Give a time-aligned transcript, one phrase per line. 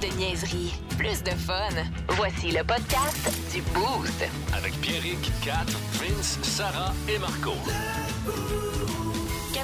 [0.00, 1.68] Plus de niaiserie, plus de fun.
[2.08, 4.24] Voici le podcast du Boost.
[4.52, 7.54] Avec Pierrick, Kat, Vince, Sarah et Marco.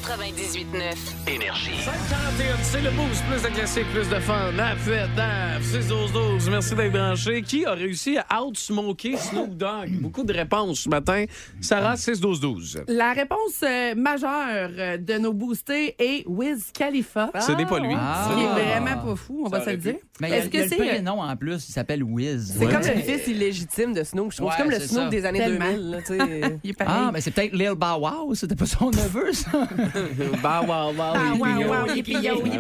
[0.04, 1.32] 98.9.
[1.34, 1.78] Énergie.
[1.82, 4.52] 541, c'est le boost, plus de classiques, plus de fun.
[4.54, 7.40] La fête, daf, 6 12 12 Merci d'être branché.
[7.40, 9.88] Qui a réussi à out-smoker Snoop Dogg?
[10.02, 11.24] Beaucoup de réponses ce matin.
[11.62, 17.30] Sarah, 6 12 12 La réponse euh, majeure euh, de nos boostés est Wiz Khalifa.
[17.40, 17.94] Ce n'est pas lui.
[17.96, 18.30] Ah.
[18.34, 19.94] Qui est vraiment pas fou, on va se le dire.
[20.20, 20.80] Mais il Est-ce il que c'est.
[20.80, 22.52] euh, prénom en plus, il s'appelle Wiz.
[22.58, 22.72] C'est Ouais.
[22.72, 24.32] comme le fils illégitime de Snoop.
[24.32, 25.08] Je trouve Ouais, c'est comme le c'est Snoop ça.
[25.08, 25.72] des années Tellement.
[25.72, 25.90] 2000.
[25.90, 26.58] là, tu sais.
[26.64, 26.94] Il est pareil.
[26.94, 29.50] Ah, mais c'est peut-être Lil Bow Wow, c'était pas son neveu, ça.
[30.42, 31.94] Bah, wow, wow, Ah, oui, wow, oui, wow, oui.
[31.96, 32.58] yippee, yo, Ah yippee,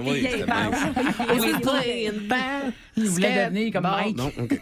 [1.40, 2.72] oui, playing bad?
[2.96, 3.82] Il voulait devenir comme.
[3.82, 4.16] Mike.
[4.16, 4.52] Non, OK.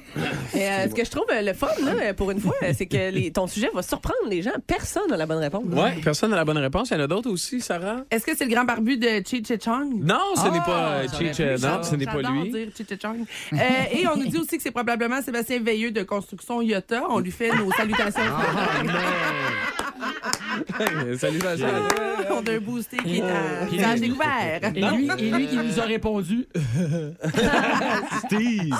[0.54, 3.10] Et, euh, ce que je trouve euh, le fun, là, pour une fois, c'est que
[3.10, 4.52] les- ton sujet va surprendre les gens.
[4.66, 5.64] Personne n'a la bonne réponse.
[5.70, 6.88] Ouais, personne n'a la bonne réponse.
[6.90, 7.98] Il y en a d'autres aussi, Sarah?
[8.10, 10.02] Est-ce que c'est le grand barbu de Chi Chi Chong?
[10.02, 11.76] Non, ce n'est Ah, pas Cheech, euh, pu, ça.
[11.76, 12.50] Non, ce n'est pas J'adore lui.
[12.50, 13.18] dire Chi Chi Chong.
[13.52, 13.56] Euh,
[13.92, 17.02] et on nous dit aussi que c'est probablement Sébastien Veilleux de Construction Iota.
[17.10, 18.12] On lui fait nos salutations.
[18.22, 18.88] Salut,
[21.38, 21.64] Vincent.
[22.30, 24.60] on a un boosté qui est à lui- découvert.
[24.74, 26.46] Et lui, et lui qui nous a répondu.
[28.26, 28.74] Steve.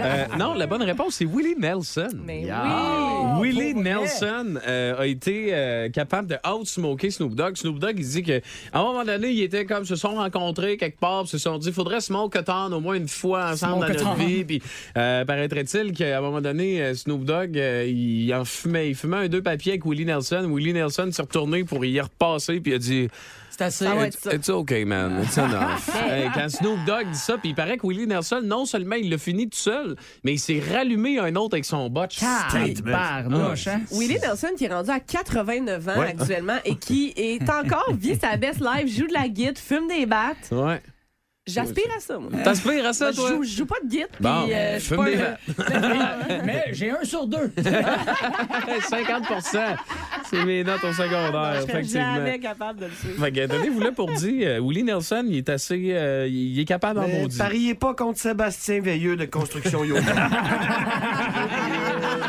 [0.00, 2.08] Euh, non, la bonne réponse, c'est Willie Nelson.
[2.24, 3.90] Mais Ah, Willie pour vrai?
[3.92, 7.56] Nelson euh, a été euh, capable de out-smoker Snoop Dogg.
[7.56, 8.40] Snoop Dogg, il dit que
[8.72, 11.58] à un moment donné, il était comme se sont rencontrés quelque part, puis se sont
[11.58, 14.24] dit faudrait smoke a ton au moins une fois ensemble Smoke dans notre ton.
[14.24, 14.44] vie.
[14.44, 14.62] Puis
[14.96, 19.16] euh, paraîtrait-il qu'à un moment donné, euh, Snoop Dogg, euh, il en fumait, il fumait
[19.16, 20.48] un deux papiers avec Willie Nelson.
[20.52, 23.08] Willie Nelson s'est retourné pour y repasser, puis il a dit
[23.50, 23.84] C'est assez.
[23.84, 25.20] Ça It's, it's okay, man.
[25.22, 25.88] It's enough.
[25.94, 29.10] Hey, quand Snoop Dogg dit ça, puis il paraît que Willie Nelson, non seulement il
[29.10, 32.18] l'a fini tout seul, mais il s'est rallumé un autre avec son botch.
[32.20, 33.80] Tabarnouche, hein?
[33.92, 36.08] Willie Nelson qui est rendu à 89 ans Ouais.
[36.18, 40.06] actuellement et qui est encore vit sa best life, joue de la guitare, fume des
[40.06, 40.48] battes.
[40.50, 40.80] Ouais.
[41.44, 42.30] J'aspire à ça, moi.
[42.44, 43.28] T'aspires à ça, Moi, je, toi?
[43.30, 45.36] joue, je joue pas de guitare, puis Bon, euh, je suis fume pas des un-
[46.46, 47.50] Mais j'ai un sur deux.
[48.88, 49.76] 50%
[50.30, 52.14] C'est mes notes au secondaire, je serais effectivement.
[52.14, 53.24] jamais capable de le suivre.
[53.24, 55.90] Fait que donnez-vous là pour dire, euh, Willie Nelson, il est assez.
[55.92, 57.36] euh, il est capable en Mais maudit.
[57.38, 60.00] pariez pas contre Sébastien Veilleux de Construction Yoga.
[60.02, 60.12] Moi,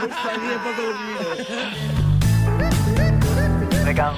[0.01, 1.13] je pas contre lui.
[3.93, 4.13] là.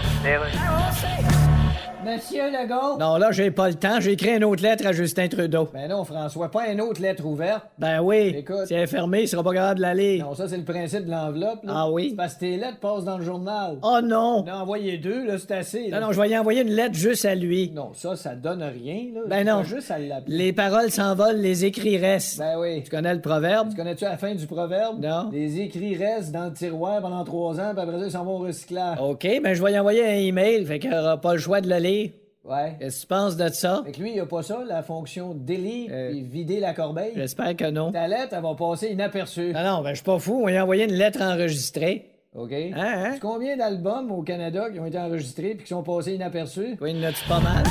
[2.05, 2.99] Monsieur Legault?
[2.99, 3.99] Non, là, j'ai pas le temps.
[3.99, 5.69] J'ai écrit une autre lettre à Justin Trudeau.
[5.73, 7.65] Ben non, François, pas une autre lettre ouverte.
[7.79, 8.35] Ben oui.
[8.37, 8.67] Écoute.
[8.67, 10.19] Si elle est fermée, il sera pas capable de l'aller.
[10.19, 11.61] Non, ça, c'est le principe de l'enveloppe.
[11.67, 12.09] Ah oui?
[12.11, 13.79] C'est parce que tes lettres passent dans le journal.
[13.81, 14.43] Oh non!
[14.45, 15.87] On a envoyé deux, là, c'est assez.
[15.87, 17.71] Non, non, je vais y envoyer une lettre juste à lui.
[17.73, 19.21] Non, ça, ça donne rien, là.
[19.27, 19.63] Ben non.
[19.63, 20.37] juste à l'appeler.
[20.37, 22.37] Les paroles s'envolent, les écrits restent.
[22.37, 22.83] Ben oui.
[22.83, 23.69] Tu connais le proverbe?
[23.69, 25.03] Tu connais-tu la fin du proverbe?
[25.03, 25.31] Non.
[25.31, 28.35] Les écrits restent dans le tiroir pendant trois ans, puis après ça, ils s'en vont
[28.35, 28.99] au recyclage.
[29.01, 31.67] OK, ben je vais y envoyer un email, fait qu'il aura pas le choix de
[31.67, 31.94] le lire.
[32.43, 32.75] Ouais.
[32.79, 33.81] Qu'est-ce que tu penses de ça?
[33.85, 37.13] Fait que lui, il a pas ça, la fonction délire, puis vider la corbeille.
[37.15, 37.91] J'espère que non.
[37.91, 39.51] Ta lettre, elle va passer inaperçue.
[39.51, 40.41] Non, non, ben je suis pas fou.
[40.43, 42.11] On y a envoyé une lettre enregistrée.
[42.35, 42.51] OK.
[42.51, 43.17] Hein, hein?
[43.21, 46.77] Combien d'albums au Canada qui ont été enregistrés puis qui sont passés inaperçus?
[46.81, 47.63] Oui, il y en a-tu pas mal?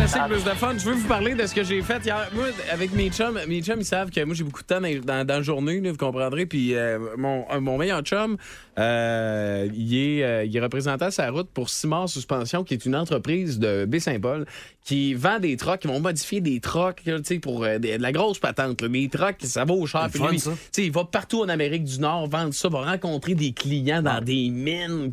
[0.00, 0.74] Plus de classique, plus de fun.
[0.78, 2.28] Je veux vous parler de ce que j'ai fait hier.
[2.34, 4.88] Moi, avec mes chums, mes chums, ils savent que moi, j'ai beaucoup de temps dans,
[5.04, 6.46] dans- dans la journée, là, vous comprendrez.
[6.46, 8.36] Puis euh, mon, euh, mon meilleur chum,
[8.78, 12.86] euh, il, est, euh, il est représentant à sa route pour Simard Suspension, qui est
[12.86, 14.46] une entreprise de Baie-Saint-Paul
[14.82, 18.02] qui vend des trocs, qui vont modifier des trocs là, tu sais, pour des- de
[18.02, 18.80] la grosse patente.
[18.80, 18.88] là.
[18.88, 20.08] Des trocs, ça va au cher.
[20.10, 20.52] Puis fun, lui, ça.
[20.78, 24.48] il va partout en Amérique du Nord vendre ça, va rencontrer des clients dans des
[24.48, 25.10] mines.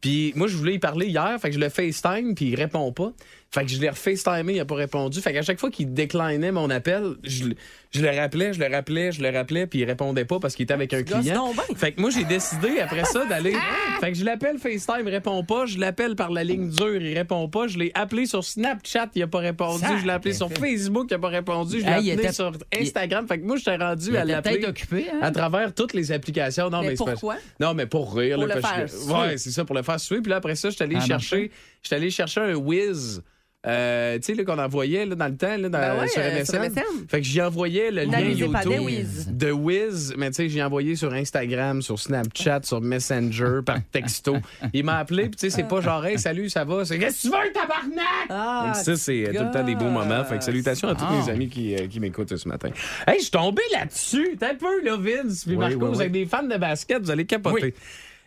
[0.00, 2.90] Puis moi, je voulais y parler hier, fait que je le FaceTime, puis il répond
[2.92, 3.12] pas.
[3.50, 5.22] Fait que je l'ai FaceTimé, il a pas répondu.
[5.22, 7.54] Fait qu'à chaque fois qu'il déclinait mon appel, je, le-
[7.90, 10.64] je le rappelais, je le rappelais, je le rappelais, puis il répondait pas parce qu'il
[10.64, 11.54] était avec un client.
[11.74, 13.54] Fait que moi, j'ai décidé après ça d'aller.
[14.00, 15.64] fait que je l'appelle FaceTime, il répond pas.
[15.64, 17.68] Je l'appelle par la ligne dure, il répond pas.
[17.68, 19.82] Je l'ai appelé sur Snapchat, il a pas répondu.
[19.98, 21.80] Je l'ai appelé sur Facebook, il a pas répondu.
[21.80, 23.26] Je l'ai Hey, appelé était- sur Instagram.
[23.26, 25.20] Fait que moi, j'étais rendu Il à l'appeler occupé, hein?
[25.22, 26.68] à travers toutes les applications.
[26.68, 27.36] Non, Mais mais, c'est pas- pourquoi?
[27.60, 28.36] Non, mais pour rire.
[28.36, 28.86] Pour là, le faire.
[29.08, 30.20] Ouais, c'est ça, pour le faire suer.
[30.20, 31.50] Puis là, après ça, je suis allé Ah, chercher,
[31.82, 33.22] j'étais allé chercher un whiz
[33.66, 36.22] Euh, tu sais, là, qu'on envoyait là, dans le temps, là, dans, Ben ouais, sur,
[36.22, 36.44] euh, MSN.
[36.44, 37.08] sur MSN.
[37.08, 39.28] Fait que j'y envoyais le lien YouTube Wiz.
[39.32, 44.36] de Wiz, mais tu sais, j'ai envoyé sur Instagram, sur Snapchat, sur Messenger, par texto.
[44.72, 46.84] Il m'a appelé, puis tu sais, c'est pas genre, hey, salut, ça va?
[46.84, 48.04] C'est, qu'est-ce que tu veux, tabarnak?
[48.30, 50.24] Ah, Donc ça, c'est euh, tout le temps des beaux moments.
[50.24, 51.20] Fait que salutations à tous Ah.
[51.26, 52.70] mes amis qui, euh, qui m'écoutent ce matin.
[53.08, 54.36] Hey, je suis tombé là-dessus.
[54.38, 55.42] T'as un peu, là, Vince.
[55.44, 56.04] Puis Oui, Marco, oui, vous oui.
[56.04, 57.74] êtes des fans de basket, vous allez capoter.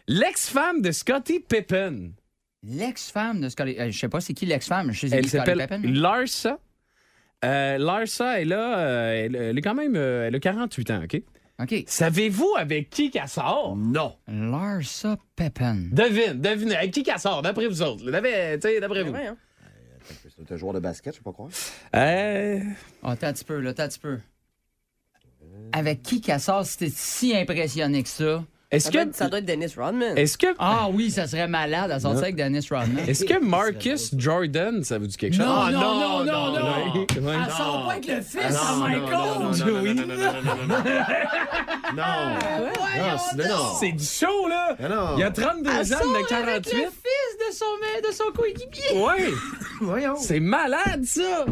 [0.08, 2.10] L'ex-femme de Scottie Pippen,
[2.64, 3.76] L'ex-femme de Scotty.
[3.80, 4.92] euh, je sais pas c'est qui l'ex-femme.
[4.92, 5.94] Je sais elle Scottie s'appelle.
[5.94, 6.60] Larsa.
[7.44, 11.02] Euh, Larsa, elle, a, euh, elle, elle est quand même euh, elle a 48 ans,
[11.04, 11.22] OK?
[11.60, 11.84] OK.
[11.88, 13.76] Savez-vous avec qui qu'elle sort?
[13.76, 14.16] Non.
[14.28, 15.90] Larsa Pippen.
[15.92, 16.72] Devine, devine.
[16.74, 18.06] Avec qui qu'elle sort, d'après vous autres?
[18.06, 18.12] là?
[18.12, 19.12] D'après, tu sais, d'après vous.
[19.12, 19.38] ouais, hein.
[20.38, 21.50] C'est un joueur de basket, je sais pas quoi.
[21.96, 22.60] Euh,
[23.04, 24.20] Oh, t'as un petit peu, là, t'as un petit peu.
[25.72, 28.44] Avec qui qu'elle sort, c'était si impressionné que ça?
[28.72, 28.96] Est-ce ça, que...
[28.96, 30.16] doit être, ça doit être Dennis Rodman.
[30.58, 33.04] Ah oui, ça serait malade à sortir avec Dennis Rodman.
[33.06, 35.46] Est-ce que Marcus Jordan, ça vous dit quelque chose?
[35.46, 37.34] Non, ah, non, non, non, non, non.
[37.34, 39.10] Elle sort pas avec le fils, ah, non, oh!
[39.12, 40.56] Non, non, non,
[41.96, 44.78] non, non, C'est du show, là!
[45.18, 46.34] Il y a 32 ans, de 48.
[46.34, 47.66] Avec le fils de son,
[48.08, 48.96] de son coéquipier.
[48.96, 49.34] Oui!
[49.82, 50.16] Voyons.
[50.16, 51.46] C'est malade, ça!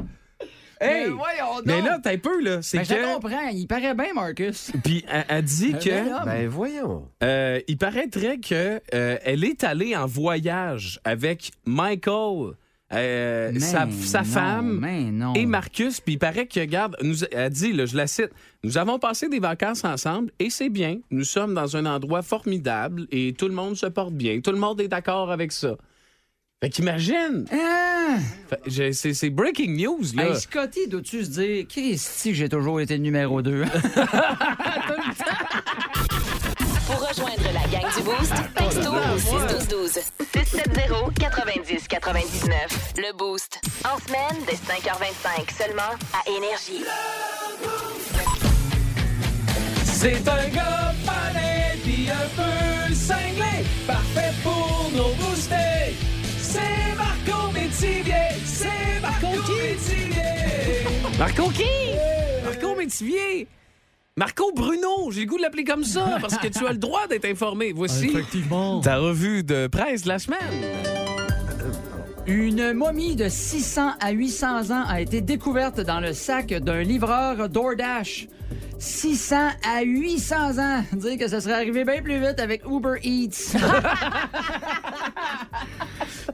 [0.82, 1.04] Hey!
[1.04, 1.66] Mais voyons donc.
[1.66, 2.62] Mais là, t'as un peu, là.
[2.62, 3.14] C'est Ben, je que.
[3.14, 4.72] comprends, il paraît bien, Marcus.
[4.84, 6.26] Puis elle, elle dit que.
[6.26, 7.08] Ben voyons.
[7.24, 12.54] euh, il paraîtrait que euh, elle est allée en voyage avec Michael,
[12.92, 15.34] euh, sa, sa non, femme non.
[15.34, 16.00] et Marcus.
[16.00, 18.32] Puis il paraît que, regarde, nous, elle dit, là, je la cite,
[18.64, 20.98] nous avons passé des vacances ensemble et c'est bien.
[21.12, 24.40] Nous sommes dans un endroit formidable et tout le monde se porte bien.
[24.42, 25.76] Tout le monde est d'accord avec ça.
[26.62, 27.46] Fait qu'imagine!
[27.54, 28.18] Ah!
[28.70, 30.26] C'est breaking news, là.
[30.26, 33.64] Hey, Scotty, dois-tu se dire, Christy, j'ai toujours été le numéro 2.
[36.86, 40.00] Pour rejoindre la gang du Boost, texto au 61212
[40.34, 42.94] 670 90 99.
[42.98, 43.62] Le Boost.
[43.86, 46.84] En semaine, dès 5h25 seulement à Énergie.
[49.86, 55.96] C'est un gars pané pis un peu cinglé, parfait pour nos booster.
[56.50, 58.14] C'est Marco Métivier,
[58.44, 61.20] c'est Marco Métivier.
[61.20, 61.64] Marco qui?
[62.44, 63.48] Marco Métivier.
[64.18, 67.08] Marco Bruno, j'ai le goût de l'appeler comme ça parce que tu as le droit
[67.08, 67.72] d'être informé.
[67.72, 68.12] Voici
[68.84, 70.40] ta revue de presse de la semaine.
[72.26, 77.48] Une momie de 600 à 800 ans a été découverte dans le sac d'un livreur
[77.48, 78.28] DoorDash.
[78.80, 79.36] 600
[79.68, 80.84] à 800 ans.
[80.94, 83.58] Dire que ça serait arrivé bien plus vite avec Uber Eats.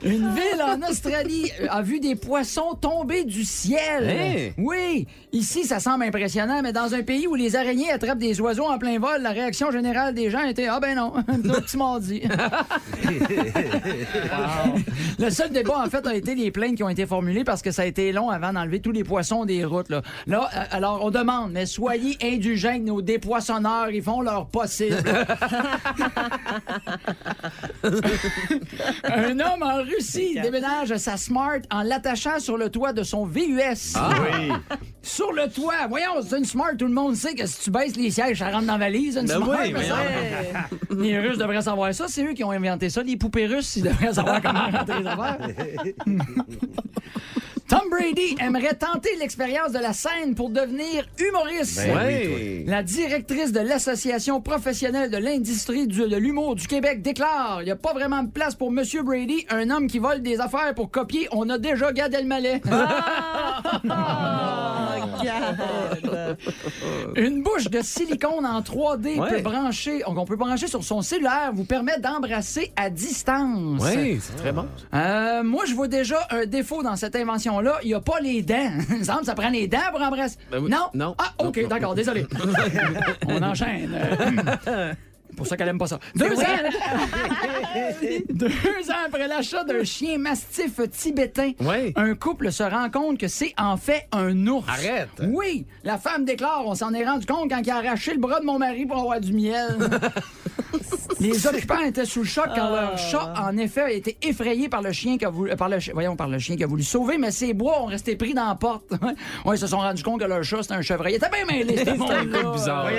[0.04, 4.10] Une ville en Australie a vu des poissons tomber du ciel.
[4.10, 4.52] Hein?
[4.58, 8.66] Oui, ici ça semble impressionnant, mais dans un pays où les araignées attrapent des oiseaux
[8.66, 12.22] en plein vol, la réaction générale des gens était ah ben non, un petit mardi.
[15.20, 17.72] Le seul débat, en fait, a été les plaintes qui ont été formulées parce que
[17.72, 19.90] ça a été long avant d'enlever tous les poissons des routes.
[19.90, 24.98] Là, Là, euh, alors, on demande, mais soyez indulgents nos dépoissonneurs, ils font leur possible.
[29.04, 33.94] Un homme en Russie déménage sa Smart en l'attachant sur le toit de son VUS.
[33.96, 34.52] Ah Oui.
[35.02, 35.88] Sur le toit.
[35.90, 38.50] Voyons, c'est une Smart, tout le monde sait que si tu baisses les sièges, ça
[38.50, 39.60] rentre dans la valise, une Ben Smart.
[39.62, 41.02] oui, semble.
[41.04, 42.06] Les Russes devraient savoir ça.
[42.08, 43.04] C'est eux qui ont inventé ça.
[43.04, 45.38] Les poupées russes, ils devraient savoir comment rentrer les affaires.
[47.68, 51.78] Tom Brady aimerait tenter l'expérience de la scène pour devenir humoriste.
[51.88, 52.64] Ben oui.
[52.68, 57.72] La directrice de l'Association professionnelle de l'industrie du- de l'humour du Québec déclare il n'y
[57.72, 60.92] a pas vraiment de place pour Monsieur Brady, un homme qui vole des affaires pour
[60.92, 61.28] copier.
[61.32, 62.62] On a déjà Gad Elmaleh.
[67.16, 69.30] Une bouche de silicone en 3D Ouais.
[69.30, 73.82] peut brancher, qu'on peut brancher sur son cellulaire vous permet d'embrasser à distance.
[73.84, 74.66] Oui, c'est très bon.
[74.94, 77.80] Euh, moi, je vois déjà un défaut dans cette invention-là.
[77.84, 78.72] Il n'y a pas les dents.
[79.24, 80.38] Ça prend les dents pour embrasser.
[80.52, 80.70] Ben oui.
[80.70, 80.88] Non?
[80.94, 81.16] Non.
[81.18, 82.26] Ah, OK, d'accord, désolé.
[83.28, 83.92] On enchaîne.
[85.36, 86.00] Pour ça qu'elle aime pas ça.
[86.16, 86.44] Deux ans...
[88.30, 91.52] Deux ans après l'achat d'un chien mastif tibétain,
[91.96, 94.68] un couple se rend compte que c'est en fait un ours.
[94.68, 95.10] Arrête.
[95.30, 98.40] Oui, la femme déclare, on s'en est rendu compte quand il a arraché le bras
[98.40, 99.78] de mon mari pour avoir du miel.
[101.20, 104.82] Les occupants étaient sous le choc quand leur chat, en effet, a été effrayé par
[104.82, 107.18] le chien qui a voulu, par le, voyons, par le chien qui a voulu sauver,
[107.18, 108.92] mais ses bois ont resté pris dans la porte.
[109.46, 111.14] ouais, ils se sont rendus compte que leur chat, c'était un chevreuil.
[111.14, 112.90] Il était bien mêlé, peu bizarre.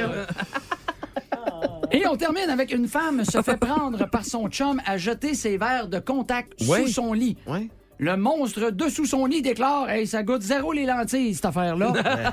[1.92, 5.56] Et on termine avec une femme se fait prendre par son chum à jeter ses
[5.56, 7.36] verres de contact sous son lit.
[7.46, 7.68] Ouais.
[7.98, 11.92] Le monstre dessous son lit déclare Hey, ça goûte zéro les lentilles, cette affaire-là.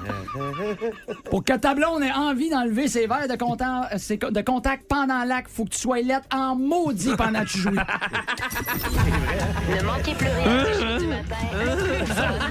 [1.29, 4.41] Pour que ta blonde ait envie d'enlever ses verres de, content- euh, ses co- de
[4.41, 7.77] contact pendant l'acte, faut que tu sois lettre en maudit pendant que tu jouis.
[7.77, 11.35] Ne manquez plus rien du matin.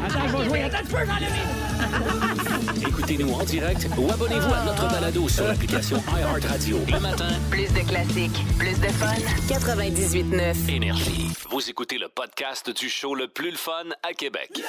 [0.07, 0.63] Attends, je vais jouer.
[0.63, 0.99] Attends, tu peux,
[2.89, 6.79] Écoutez-nous en direct ou abonnez-vous à notre balado sur l'application iHeartRadio.
[6.91, 9.13] Le matin, Plus de classiques, plus de fun.
[9.49, 10.71] 98.9.
[10.75, 11.29] Énergie.
[11.51, 14.63] Vous écoutez le podcast du show le plus le fun à Québec.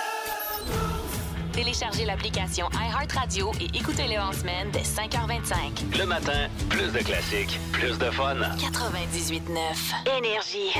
[1.52, 5.98] Téléchargez l'application iHeartRadio et écoutez-le en semaine dès 5h25.
[6.00, 8.36] Le matin, plus de classiques, plus de fun.
[8.58, 10.72] 98.9 Énergie.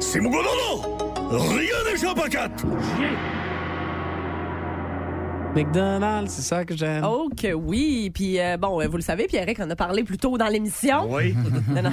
[0.00, 0.30] C'est mon
[1.30, 2.64] Rien n'échappe à quatre.
[5.54, 7.04] McDonald's, c'est ça que j'aime.
[7.06, 8.10] Oh que oui.
[8.14, 11.12] Puis euh, bon, euh, vous le savez, Pierre en a parlé plus tôt dans l'émission.
[11.12, 11.34] Oui.
[11.72, 11.90] Non, non.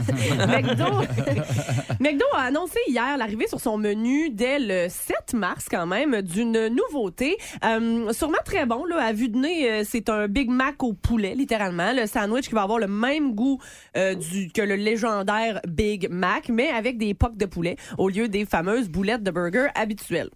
[0.48, 0.86] McDo,
[2.00, 6.68] McDo a annoncé hier l'arrivée sur son menu dès le 7 mars quand même d'une
[6.68, 7.38] nouveauté.
[7.64, 8.84] Euh, sûrement très bon.
[8.86, 11.94] Là, à vue de nez, euh, c'est un Big Mac au poulet, littéralement.
[11.94, 13.60] Le sandwich qui va avoir le même goût
[13.96, 18.28] euh, du, que le légendaire Big Mac, mais avec des pocs de poulet au lieu
[18.28, 20.30] des fameuses boulettes de burger habituelles.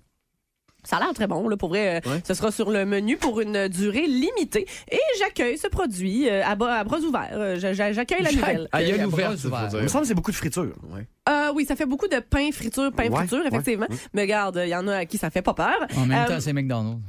[0.84, 2.02] Ça a l'air très bon, là, pour vrai.
[2.06, 4.68] euh, Ce sera sur le menu pour une durée limitée.
[4.92, 7.30] Et j'accueille ce produit euh, à, bras, à bras ouverts.
[7.34, 8.70] Euh, j'a- j'a- J'accueille la nouvelle.
[8.80, 9.70] Il y a à faut ouverts.
[9.74, 10.74] Il me semble que c'est beaucoup de friture.
[10.94, 11.08] Ouais.
[11.30, 13.88] Euh, oui, ça fait beaucoup de pain friture, pain Ouais, friture, ouais, effectivement.
[14.14, 15.78] Mais regarde, il y en a à qui ça fait pas peur.
[15.96, 17.00] En même Euh, temps, c'est McDonald's.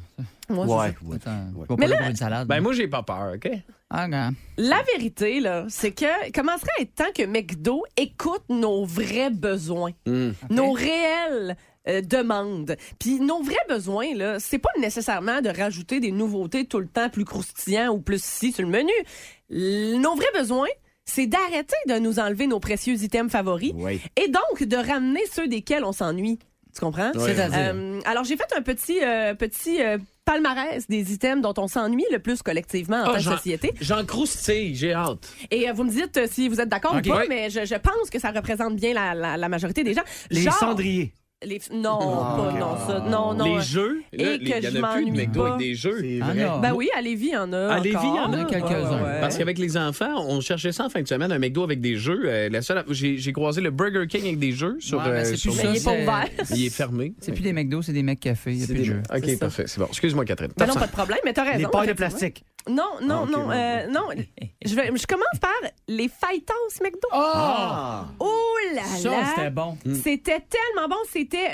[0.48, 1.16] moi, c'est Ouais, ouais.
[1.16, 2.46] Attends, Mais là- une salade.
[2.46, 3.50] Ben, moi, j'ai pas peur, OK?
[3.90, 4.06] Ah.
[4.56, 9.92] La vérité, là, c'est que commencerait à être temps que McDo écoute nos vrais besoins,
[10.50, 11.56] nos réelles
[11.88, 12.76] euh, demandes.
[12.98, 17.08] Puis nos vrais besoins, là, c'est pas nécessairement de rajouter des nouveautés tout le temps
[17.10, 18.92] plus croustillants ou plus si sur le menu.
[19.50, 20.68] L- nos vrais besoins,
[21.04, 24.00] c'est d'arrêter de nous enlever nos précieux items favoris Oui.
[24.16, 26.38] et donc de ramener ceux desquels on s'ennuie.
[26.74, 27.12] Tu comprends?
[27.14, 27.72] C'est-à-dire?
[27.74, 32.04] Euh, alors, j'ai fait un petit, euh, petit euh, palmarès des items dont on s'ennuie
[32.10, 33.72] le plus collectivement en Ah, tant que j'en- société.
[33.80, 35.28] J'en croustille, j'ai hâte.
[35.52, 37.04] Et euh, vous me dites euh, si vous êtes d'accord Ok.
[37.06, 37.26] ou pas, Oui.
[37.28, 40.02] mais je, je pense que ça représente bien la, la- la majorité des gens.
[40.30, 41.12] Les Genre, cendriers.
[41.46, 43.44] Les- non, Ah, pas non, ça, non, non.
[43.44, 45.42] les euh, jeux, et là, que les- y je en a plus de m'ennuie McDo
[45.42, 45.48] pas.
[45.54, 45.98] avec des jeux.
[46.00, 46.46] C'est Ah, vrai.
[46.62, 47.68] Ben oui, à Lévis, il y en a.
[47.68, 48.96] À Lévis, il y en a quelques-uns.
[48.98, 49.20] Ouais, ouais.
[49.20, 51.96] Parce qu'avec les enfants, on cherchait ça en fin de semaine, un McDo avec des
[51.96, 52.22] jeux.
[52.24, 54.98] Euh, la seule, j'ai, j'ai croisé le Burger King avec des jeux sur.
[54.98, 56.28] Ouais, mais euh, c'est sur- plus Mais il est pas ouvert.
[56.54, 57.14] Il est fermé.
[57.20, 58.52] C'est plus des McDo, c'est des McCafé.
[58.52, 59.02] Il n'y a plus de des- jeu.
[59.14, 59.64] Ok, parfait.
[59.66, 59.86] C'est bon.
[59.86, 60.50] Excuse-moi, Catherine.
[60.56, 61.58] Ben non, pas de problème, mais t'as raison.
[61.58, 62.44] Les pailles de plastique.
[62.68, 64.08] Non, non, Ah, non, euh, non.
[64.64, 65.50] Je, vais, je commence par
[65.86, 67.08] les Fighthouse McDo.
[67.12, 68.06] Ah!
[68.18, 68.32] Oh
[68.74, 69.16] là Ça, là!
[69.36, 69.76] c'était bon.
[70.02, 70.96] C'était tellement bon.
[71.10, 71.48] C'était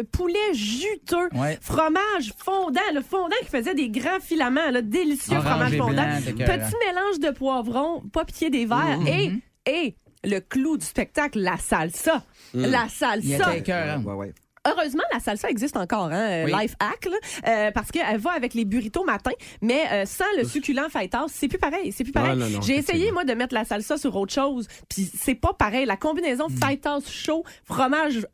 [0.00, 1.56] euh, poulet juteux, Ouais.
[1.60, 5.92] fromage fondant, le fondant qui faisait des grands filaments, là, délicieux Orange fromage et fondant.
[5.92, 6.58] blanc, c'était écœurant.
[6.58, 9.32] Petit mélange de poivrons, pas pied des verres et,
[9.70, 9.94] et
[10.24, 12.24] le clou du spectacle, la salsa.
[12.54, 13.50] La Il salsa.
[13.50, 14.02] était écœurant.
[14.02, 14.34] Ouais, ouais.
[14.66, 16.52] Heureusement, la salsa existe encore, hein, euh, Oui.
[16.60, 17.16] Life Hack, là,
[17.48, 19.30] euh, parce qu'elle va avec les burritos matin,
[19.62, 22.32] mais euh, sans le succulent fighthouse, c'est plus pareil, c'est plus pareil.
[22.32, 25.34] Ah, non, non, J'ai essayé, moi, de mettre la salsa sur autre chose, puis c'est
[25.34, 25.86] pas pareil.
[25.86, 26.56] La combinaison Mm.
[26.58, 28.26] fighthouse chaud, fromage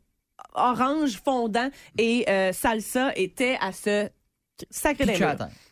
[0.55, 4.09] orange fondant et euh, salsa était à terre.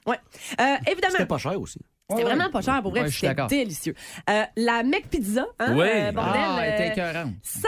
[0.08, 0.18] Ouais.
[0.60, 1.80] Euh, évidemment, C'était pas cher aussi.
[2.12, 3.48] C'était vraiment pas cher pour vrai, Ouais, puis je suis c'était d'accord.
[3.50, 3.96] délicieux.
[4.30, 6.08] Euh, la Mec Pizza, hein, Ouais.
[6.10, 7.32] euh, bordel, Ah, elle euh, était écœurant.
[7.44, 7.68] 100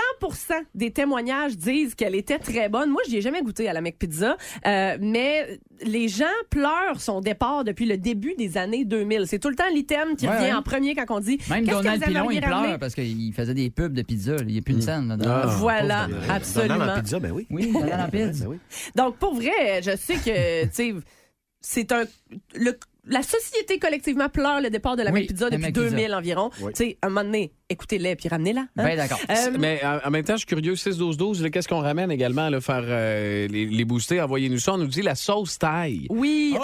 [0.76, 2.90] des témoignages disent qu'elle était très bonne.
[2.90, 7.64] Moi, j'y ai jamais goûté à la McPizza, euh, mais les gens pleurent son départ
[7.64, 9.28] depuis le début des années 2000.
[9.28, 10.54] C'est tout le temps l'item qui Ouais, revient ouais.
[10.54, 12.96] en premier quand on dit Même Qu'est-ce que Donald vous Pilon, aimeriez il pleure parce
[12.96, 14.34] qu'il faisait des pubs de pizza.
[14.34, 14.42] là.
[14.42, 15.42] Il n'y a plus une scène là-dedans.
[15.44, 15.48] Ah.
[15.58, 16.96] Voilà, absolument.
[16.96, 17.48] pizza, ben oui.
[17.50, 18.46] Oui, Donald en pizza.
[18.46, 18.58] Ben oui.
[18.96, 20.94] Donc, pour vrai, je sais que, tu sais,
[21.62, 22.04] c'est un.
[22.56, 25.90] Le, la société collectivement pleure le départ de la Oui, McPizza la depuis McPizza.
[25.90, 26.50] 2000 environ.
[26.62, 26.72] Oui.
[26.74, 28.62] Tu sais, un moment donné, écoutez-les puis ramenez-la.
[28.62, 28.68] hein.
[28.76, 29.20] Ben d'accord.
[29.30, 32.62] Euh, Mais en, même temps, je suis curieux, 6-12-12, là, qu'est-ce qu'on ramène également, là,
[32.62, 34.74] faire euh, les, les booster, envoyez-nous ça.
[34.74, 36.08] On nous dit la sauce taille.
[36.10, 36.56] oui,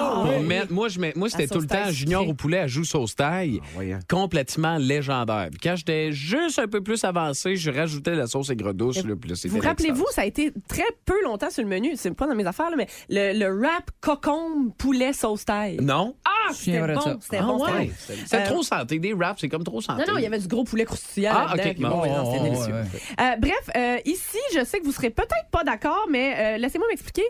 [0.45, 3.15] mettre- moi, je mets, moi c'était tout le temps junior au poulet à joue sauce
[3.15, 3.59] taille.
[3.75, 3.99] Ah, ouais, hein.
[4.09, 5.47] Complètement légendaire.
[5.51, 9.03] Puis quand j'étais juste un peu plus avancé, je rajoutais la sauce aigre douce.
[9.03, 11.91] Là, puis là, Vous rappelez-vous, ça a été très peu longtemps sur le menu.
[11.95, 15.77] C'est pas dans mes affaires, là, mais le, le wrap cocombe poulet sauce taille.
[15.81, 16.15] Non?
[16.25, 17.63] Ah, c'était bon, c'était Ah bon.
[17.65, 17.85] ouais?
[17.85, 17.91] bon.
[18.25, 18.99] C'était Euh, trop santé.
[18.99, 20.03] Des wraps, c'est comme trop santé.
[20.05, 21.87] Non, non, il y avait du gros poulet croustillant Ah, ok, bon.
[21.89, 22.73] non, Oh, délicieux.
[22.73, 22.83] ouais.
[23.21, 26.87] Euh, bref, euh, ici, je sais que vous serez peut-être pas d'accord, mais euh, laissez-moi
[26.89, 27.23] m'expliquer.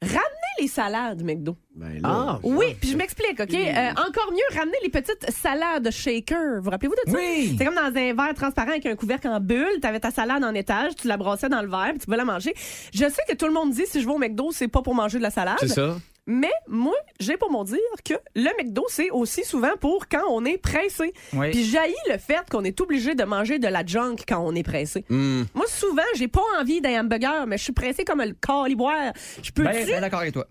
[0.00, 0.18] Ramenez
[0.60, 1.56] les salades, McDo.
[1.76, 3.54] Ben là, Ah, Oui, puis je m'explique, OK?
[3.54, 6.60] Euh, encore mieux, ramenez les petites salades shaker.
[6.60, 7.16] Vous rappelez-vous de ça?
[7.16, 7.54] Oui.
[7.56, 9.78] C'est comme dans un verre transparent avec un couvercle en bulle.
[9.80, 12.16] Tu avais ta salade en étage, tu la brassais dans le verre, puis tu pouvais
[12.16, 12.52] la manger.
[12.92, 14.96] Je sais que tout le monde dit si je vais au McDo, c'est pas pour
[14.96, 15.58] manger de la salade.
[15.60, 15.96] C'est ça.
[16.26, 20.44] Mais moi, j'ai pour mon dire que le McDo, c'est aussi souvent pour quand on
[20.44, 21.12] est pressé.
[21.32, 21.50] Oui.
[21.50, 24.62] Puis jaillit le fait qu'on est obligé de manger de la junk quand on est
[24.62, 25.04] pressé.
[25.08, 25.42] Hmm.
[25.54, 29.12] Moi, souvent, j'ai pas envie d'un hamburger, mais je suis pressé comme le caliboire.
[29.42, 30.46] Je peux Ben, ben d'accord avec toi.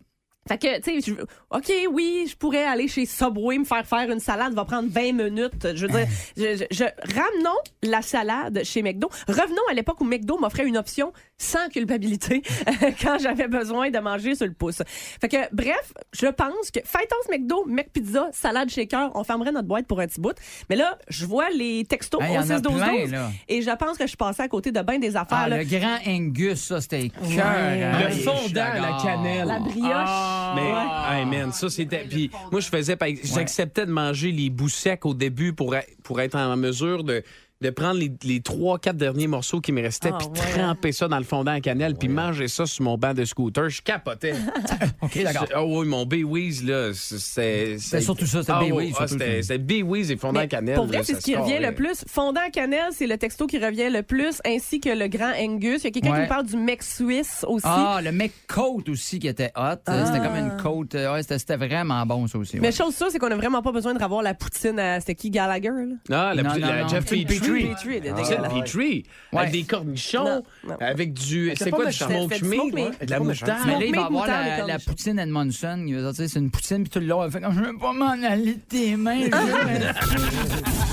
[0.47, 1.13] Fait que, tu sais,
[1.51, 5.11] OK, oui, je pourrais aller chez Subway, me faire faire une salade, va prendre 20
[5.13, 5.67] minutes.
[5.75, 6.07] Je veux dire,
[6.37, 9.09] je, je- je- ramenons la salade chez McDo.
[9.27, 12.41] Revenons à l'époque où McDo m'offrait une option sans culpabilité
[13.01, 14.81] quand j'avais besoin de manger sur le pouce.
[14.87, 19.85] Fait que, bref, je pense que Fighters McDo, McPizza, salade shaker, on fermerait notre boîte
[19.87, 20.35] pour un petit bout.
[20.69, 23.29] Mais là, je vois les textos Hey, au en a 6 12 plein, là.
[23.47, 25.37] et je pense que je passais à côté de bien des affaires.
[25.43, 25.57] Ah, là.
[25.59, 27.45] le grand Angus, ça, c'était cœur.
[27.45, 27.99] hein.
[28.07, 29.47] Le fondant, la cannelle.
[29.47, 30.30] La brioche.
[30.55, 30.73] Mais,
[31.09, 32.05] hey man, ça c'était.
[32.09, 32.97] Puis moi, je faisais.
[33.23, 37.23] J'acceptais de manger les bouts secs au début pour, pour être en mesure de.
[37.61, 40.51] De prendre les, les trois, quatre derniers morceaux qui me restaient, Ah, puis ouais.
[40.59, 43.69] tremper ça dans le fondant à cannelle, puis manger ça sur mon banc de scooter.
[43.69, 44.33] Je capotais.
[45.01, 45.47] OK, d'accord.
[45.53, 47.77] Ah oui, mon B-Weeze, là, c'est...
[47.77, 49.23] C'était surtout ça, c'était Ah, B-Weeze, oui, ah, surtout.
[49.23, 50.75] C'était c'était B-Weeze et fondant à Mais cannelle.
[50.75, 52.03] Pour vrai, c'est ça ce qui revient le plus.
[52.07, 55.81] Fondant à cannelle, c'est le texto qui revient le plus, ainsi que le grand Angus.
[55.81, 57.65] Il y a quelqu'un qui parle du mec suisse aussi.
[57.67, 59.75] Ah, le mec côte aussi qui était hot.
[59.85, 60.95] C'était comme une côte.
[60.95, 62.55] euh, Ouais, c'était c'était vraiment bon, ça aussi.
[62.55, 62.61] ouais.
[62.61, 64.99] Mais chose ça, c'est qu'on n'a vraiment pas besoin de revoir la poutine à...
[64.99, 65.69] C'était qui, Gallagher?
[66.09, 66.29] Là?
[66.29, 66.87] Ah, la, Non, la non, non.
[66.87, 67.50] Jeff Petite Petrie.
[67.53, 68.53] Petrie, dégueulasse.
[68.53, 69.03] Petrie.
[69.33, 69.39] Ouais.
[69.39, 70.75] Avec des cornichons, Non, non.
[70.79, 71.51] avec du...
[71.55, 73.05] C'est quoi, du smoke meat?
[73.05, 73.61] De la moutarde.
[73.65, 75.83] Mais là, il va avoir la, poutine Edmondson.
[75.87, 77.77] Il va dire, c'est une poutine, puis tout le long, elle fait comme je veux
[77.77, 79.23] pas m'en aller de tes mains.
[79.23, 79.29] veux-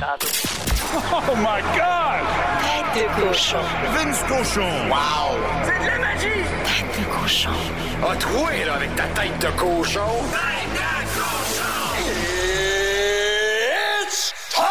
[0.00, 0.16] Tête
[2.94, 3.58] de cochon.
[3.92, 4.88] Vince Cochon.
[4.88, 5.36] Wow!
[5.62, 6.42] C'est de la magie!
[6.64, 7.50] Tête de cochon.
[8.02, 10.00] A troué, là, avec ta tête de cochon.
[10.32, 10.80] Tête de
[11.12, 12.00] cochon!
[14.02, 14.64] It's time!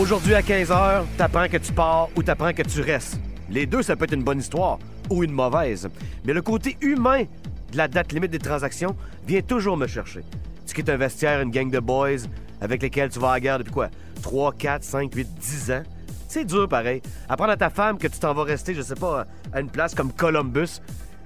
[0.00, 3.20] Aujourd'hui à 15h, t'apprends que tu pars ou t'apprends que tu restes.
[3.48, 5.88] Les deux, ça peut être une bonne histoire ou une mauvaise.
[6.24, 7.22] Mais le côté humain
[7.70, 8.96] de la date limite des transactions
[9.28, 10.24] vient toujours me chercher.
[10.66, 12.26] Tu quittes un vestiaire, une gang de boys
[12.60, 13.88] avec lesquels tu vas à la guerre depuis quoi?
[14.22, 15.82] 3, 4, 5, 8, 10 ans?
[16.28, 17.02] C'est dur pareil.
[17.28, 19.94] Apprendre à ta femme que tu t'en vas rester, je sais pas, à une place
[19.94, 20.80] comme Columbus.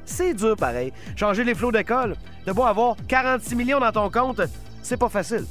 [0.05, 0.93] C'est dur pareil.
[1.17, 2.17] Changer les flots d'école,
[2.47, 4.41] de beau avoir 46 millions dans ton compte,
[4.83, 5.47] c'est pas facile.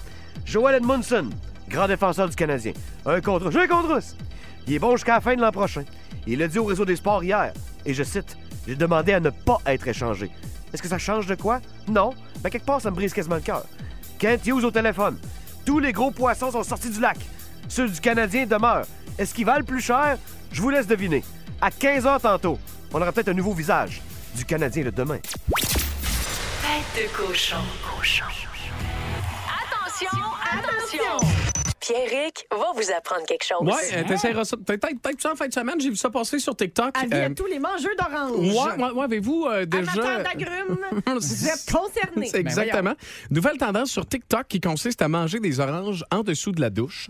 [0.46, 1.30] Joel Edmondson,
[1.70, 2.74] grand défenseur du Canadien.
[3.06, 3.56] Un contre.
[3.56, 4.16] Un contre russe.
[4.68, 5.84] Il est bon jusqu'à la fin de l'an prochain.
[6.28, 7.54] Il l'a dit au réseau des sports hier.
[7.86, 8.38] Et je cite
[8.68, 10.30] J'ai demandé à ne pas être échangé.
[10.74, 11.60] Est-ce que ça change de quoi?
[11.88, 12.12] Non.
[12.44, 13.66] Mais quelque part, ça me brise quasiment le cœur.
[14.20, 15.18] Kent Hughes au téléphone.
[15.70, 17.20] Tous les gros poissons sont sortis du lac.
[17.68, 18.88] Ceux du Canadien demeurent.
[19.20, 20.18] Est-ce qu'ils valent plus cher?
[20.52, 21.24] Je vous laisse deviner.
[21.62, 22.58] À 15h tantôt,
[22.92, 24.02] on aura peut-être un nouveau visage
[24.36, 25.20] du Canadien de demain.
[25.20, 27.58] Tête de cochon.
[27.84, 28.26] Cochon.
[29.46, 30.20] Attention,
[30.52, 31.49] attention!
[31.90, 33.62] Pierrick va vous apprendre quelque chose.
[33.62, 34.58] Ouais, euh, t'essaieras ça.
[34.58, 35.82] Peut-être en fin de semaine.
[35.82, 36.96] J'ai vu ça passer sur TikTok.
[36.96, 38.48] Avis Euh, à tous les mangeurs d'orange.
[38.48, 39.92] Ouais, ouais, ouais, avez-vous euh, déjà.
[39.92, 40.80] Amateurs d'agrumes,
[41.20, 42.28] vous êtes concernés.
[42.28, 42.94] C'est exactement.
[43.32, 47.10] Nouvelle tendance sur TikTok qui consiste à manger des oranges en dessous de la douche.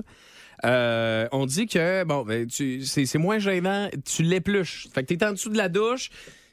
[0.66, 4.88] Euh, on dit que bon, ben, c'est moins gênant, tu l'épluches.
[4.94, 6.10] Fait que t'es en dessous de la douche.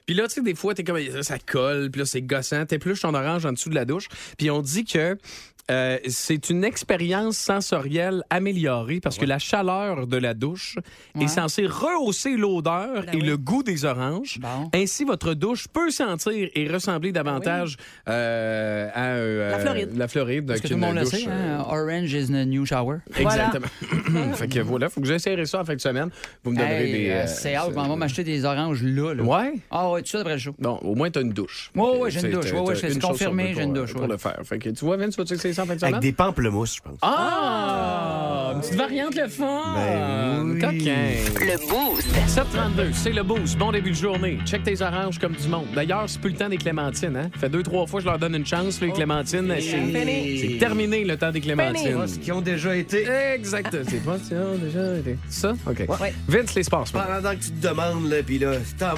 [0.06, 2.64] Puis là, tu sais, des fois, t'es comme ça, ça colle, puis là, c'est gossant.
[2.64, 4.08] T'épluches ton orange en dessous de la douche.
[4.38, 5.18] Puis on dit que
[5.68, 10.76] Euh, c'est une expérience sensorielle améliorée parce que la chaleur de la douche
[11.16, 11.24] Ouais.
[11.24, 13.22] est censée rehausser l'odeur Ben et oui.
[13.26, 14.38] le goût des oranges.
[14.40, 14.70] Bon.
[14.74, 17.76] Ainsi, votre douche peut sentir et ressembler davantage
[18.08, 19.96] euh, à euh, La Floride.
[19.96, 20.46] la Floride.
[20.46, 21.64] Parce que tout le monde le douche, sait, euh, hein?
[21.68, 22.98] Orange is the new shower.
[23.18, 23.66] Exactement.
[24.34, 26.10] fait que voilà, faut que j'essayerai ça en fin de semaine.
[26.44, 27.26] Vous me donnerez Hey, des.
[27.26, 29.14] c'est hâte, on va m'acheter des oranges là.
[29.14, 29.22] là.
[29.22, 29.54] Ouais.
[29.70, 30.54] Ah ouais, tout ça après le show.
[30.58, 31.70] Bon, au moins, tu as une douche.
[31.74, 32.52] Ouais, ouais, j'ai une douche.
[32.52, 34.38] ouais, t'as c'est confirmé, j'ai une douche, Pour le faire.
[34.44, 35.94] Fait que tu vois, Vince, tu essayer ça en fin de semaine?
[35.94, 36.98] Avec des pamplemousses, je pense.
[37.02, 38.52] Ah!
[38.54, 39.74] Une petite variante le fun!
[39.74, 40.60] Ben oui.
[40.60, 41.14] Coquin!
[41.40, 42.08] Le Boost.
[42.28, 43.58] 732, c'est le boost.
[43.58, 44.38] Bon début de journée.
[44.46, 45.66] Check tes oranges comme du monde.
[45.74, 47.16] D'ailleurs, c'est plus le temps des clémentines.
[47.16, 47.30] Hein?
[47.38, 48.80] fait deux, trois fois que je leur donne une chance.
[48.80, 52.04] Les clémentines, c'est c'est terminé le temps des clémentines.
[52.22, 53.06] Qui ont déjà été.
[53.34, 53.76] Exact.
[53.88, 55.18] C'est pas ça, déjà été.
[55.28, 55.52] Ça?
[55.66, 55.84] OK.
[56.00, 56.14] Ouais.
[56.28, 56.86] Vince, les sports.
[56.86, 56.92] ce.
[56.92, 58.94] Pendant que tu te demandes, là, puis là, t'en,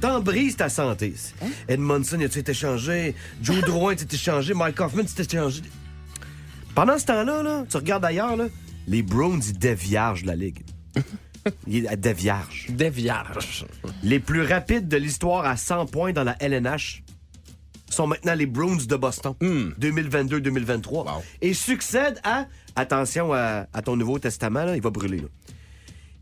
[0.00, 1.14] t'en brises ta santé.
[1.42, 1.46] Hein?
[1.68, 3.14] Edmondson, a-tu été échangé?
[3.42, 4.54] Joe Drouin, a-tu été échangé?
[4.54, 5.62] Mike Hoffman, a-tu été échangé?
[6.78, 8.46] Pendant ce temps-là, là, tu regardes ailleurs, là,
[8.86, 10.62] les Browns, ils déviergent la Ligue.
[11.66, 12.66] Ils déviergent.
[12.70, 13.66] Des vierges.
[14.04, 17.02] Les plus rapides de l'histoire à 100 points dans la LNH
[17.90, 21.20] sont maintenant les Bruins de Boston, 2022-2023.
[21.42, 25.18] Et succèdent à, attention à, à ton Nouveau Testament, là, il va brûler.
[25.18, 25.28] Là.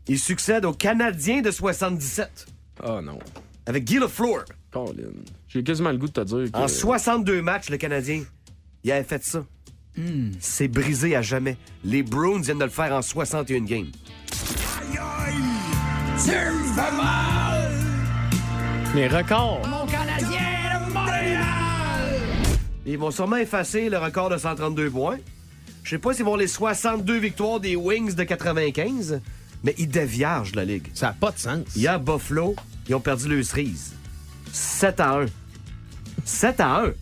[0.07, 2.47] Ils succèdent aux Canadiens de 77,
[2.83, 3.19] Oh non.
[3.67, 4.45] avec Guy Lafleur.
[4.71, 5.11] Colin.
[5.49, 6.57] J'ai quasiment le goût de te dire que...
[6.57, 8.23] En 62 matchs, le Canadien,
[8.83, 9.45] il avait fait ça.
[10.39, 11.57] C'est brisé à jamais.
[11.83, 13.91] Les Bruins viennent de le faire en 61 games.
[18.95, 19.61] Les records.
[22.85, 25.17] Ils vont sûrement effacer le record de 132 points.
[25.83, 29.21] Je sais pas s'ils vont les 62 victoires des Wings de 95,
[29.63, 30.87] mais ils déviergent la Ligue.
[30.93, 31.75] Ça n'a pas de sens.
[31.75, 32.55] Hier, Buffalo,
[32.87, 33.93] ils ont perdu le cerise.
[34.51, 35.25] 7 à 1.
[36.25, 36.93] 7 à 1.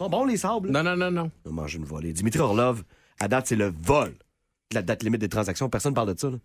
[0.00, 0.70] Sont bons, les sables.
[0.70, 1.30] Non, non, non, non.
[1.46, 2.12] On mange une volée.
[2.12, 2.82] Dimitri Orlov,
[3.20, 4.10] à date, c'est le vol
[4.70, 5.68] de la date limite des transactions.
[5.68, 6.30] Personne parle de ça.
[6.30, 6.36] là.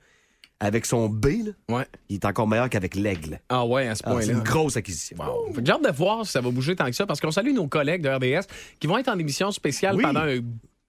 [0.63, 1.85] Avec son B, là, Ouais.
[2.09, 3.39] il est encore meilleur qu'avec l'aigle.
[3.49, 4.33] Ah ouais, à ce Ah, c'est point-là.
[4.33, 5.17] une grosse acquisition.
[5.19, 5.53] Wow.
[5.63, 7.67] J'ai hâte de voir si ça va bouger tant que ça, parce qu'on salue nos
[7.67, 8.45] collègues de RDS
[8.79, 10.03] qui vont être en émission spéciale Oui.
[10.03, 10.39] pendant un-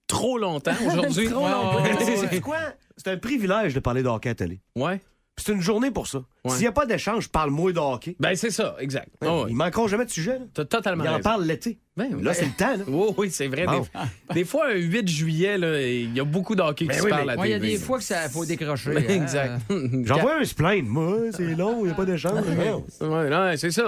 [0.07, 1.27] trop longtemps aujourd'hui.
[1.29, 1.83] Trop longtemps.
[2.29, 2.57] C'est quoi?
[2.97, 4.61] C'est un privilège de parler de hockey à télé.
[4.75, 4.99] Ouais.
[5.35, 6.19] Puis C'est une journée pour ça.
[6.45, 6.51] Ouais.
[6.51, 8.15] S'il n'y a pas d'échange, parle-moi de hockey.
[8.19, 9.09] Ben, c'est ça, exact.
[9.21, 9.45] Ah ouais.
[9.49, 10.37] Ils manqueront jamais de sujet.
[10.53, 11.23] T'as totalement Ils en raison.
[11.23, 11.79] parlent l'été.
[11.95, 12.33] Ben, Là, ouais.
[12.33, 12.75] c'est le temps.
[12.75, 12.83] Là.
[12.91, 13.65] Oh, oui, c'est vrai.
[13.65, 13.81] Bon.
[14.29, 16.97] Des, des fois, un 8 juillet, là, il y a beaucoup de hockey qui Ben
[16.97, 18.91] se oui, parle mais à Moi, il y a des fois que ça faut décrocher.
[18.93, 19.13] Ben, hein.
[19.21, 19.61] exact.
[20.03, 20.89] J'envoie un se plaindre.
[20.89, 22.43] Moi, c'est long, il n'y a pas d'échange.
[23.01, 23.83] Ouais, non, c'est ça.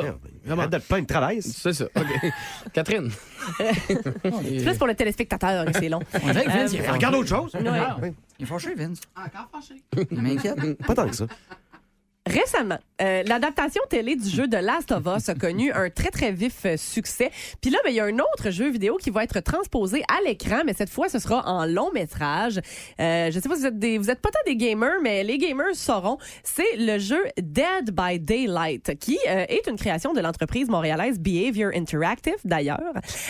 [0.50, 1.41] Arrête de plaindre, travaille.
[1.41, 1.86] C'est ça.
[1.86, 2.32] OK.
[2.74, 3.10] Catherine.
[3.58, 6.00] C'est plus pour le téléspectateur c'est long.
[6.22, 6.91] On dirait que Vince, il est fâché.
[6.91, 7.52] Regarde autre chose.
[7.56, 7.98] Ah,
[8.39, 9.00] Il est fâché, Vince.
[9.15, 9.82] Encore fâché.
[10.12, 10.78] Il m'inquiète.
[10.86, 11.28] Pas tant que ça.
[12.27, 16.31] Récemment, euh, l'adaptation télé du jeu de Last of Us a connu un très, très
[16.31, 17.29] vif euh, succès.
[17.61, 20.27] Puis là, ben, il y a un autre jeu vidéo qui va être transposé à
[20.27, 22.59] l'écran, mais cette fois, ce sera en long métrage.
[22.99, 25.38] Euh, je sais pas si vous êtes des, vous pas tant des gamers, mais les
[25.38, 26.17] gamers sauront.
[26.43, 31.73] C'est le jeu Dead by Daylight, qui euh, est une création de l'entreprise montréalaise Behavior
[31.75, 32.79] Interactive, d'ailleurs.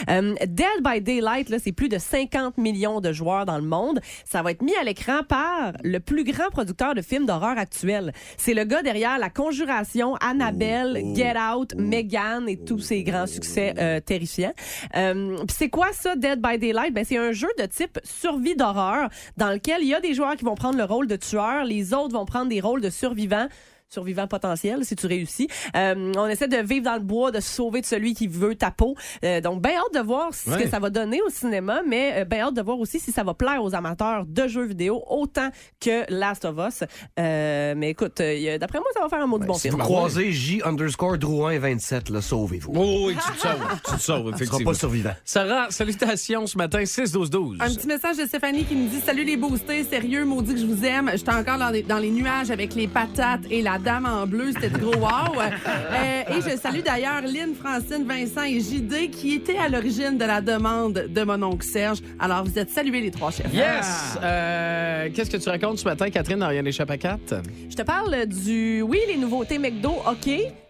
[0.07, 3.99] Dead by Daylight, c'est plus de 50 millions de joueurs dans le monde.
[4.23, 8.13] Ça va être mis à l'écran par le plus grand producteur de films d'horreur actuel.
[8.37, 13.73] C'est le gars derrière La Conjuration, Annabelle, Get Out, Megan et tous ces grands succès
[13.77, 14.53] euh, terrifiants.
[14.95, 16.93] Euh, Puis c'est quoi ça, Dead by Daylight?
[16.93, 20.35] Ben, c'est un jeu de type survie d'horreur dans lequel il y a des joueurs
[20.35, 23.47] qui vont prendre le rôle de tueur, les autres vont prendre des rôles de survivants
[23.95, 25.47] survivant potentiel si tu réussis.
[25.75, 28.55] Euh, on essaie de vivre dans le bois, de se sauver de celui qui veut
[28.55, 28.95] ta peau.
[29.23, 30.63] Euh, donc, bien hâte de voir ce Ouais.
[30.63, 33.23] que ça va donner au cinéma, mais euh, bien hâte de voir aussi si ça
[33.23, 36.83] va plaire aux amateurs de jeux vidéo autant que Last of Us.
[37.19, 39.75] Euh, mais écoute, euh, d'après moi, ça va faire un mot de bon Si film.
[39.75, 42.71] vous croisez J underscore Drouin 27, là, sauvez-vous.
[42.75, 43.67] Oh, oui, tu te sauves.
[43.75, 44.71] Tu te sauves, Tu seras effectivement.
[44.71, 45.13] pas survivant.
[45.23, 47.57] Sarah, salutations ce matin, 6-12-12.
[47.61, 50.65] Un petit message de Stéphanie qui nous dit Salut les boostés, sérieux, maudit que je
[50.65, 51.11] vous aime.
[51.15, 54.51] J'étais encore dans les, dans les nuages avec les patates et la dame en bleu.
[54.51, 55.39] C'était du gros wow.
[55.39, 60.25] Euh, et je salue d'ailleurs Lynn, Francine, Vincent et JD qui étaient à l'origine de
[60.25, 61.99] la demande de mon oncle Serge.
[62.19, 63.53] Alors, vous êtes salués les trois chefs.
[63.53, 64.17] Yes!
[64.21, 67.35] Euh, Qu'est-ce que tu racontes ce matin, Catherine, dans Rien n'échappe à 4?
[67.69, 68.81] Je te parle du...
[68.81, 70.29] Oui, les nouveautés McDo, OK,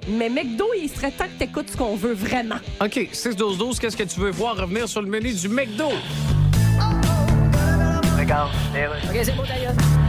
[0.09, 2.55] mais McDo, il serait temps que t'écoutes ce qu'on veut vraiment.
[2.81, 5.89] OK, 6-12-12, qu'est-ce que tu veux voir revenir sur le menu du McDo?
[9.07, 10.04] OK, c'est beau, d'ailleurs.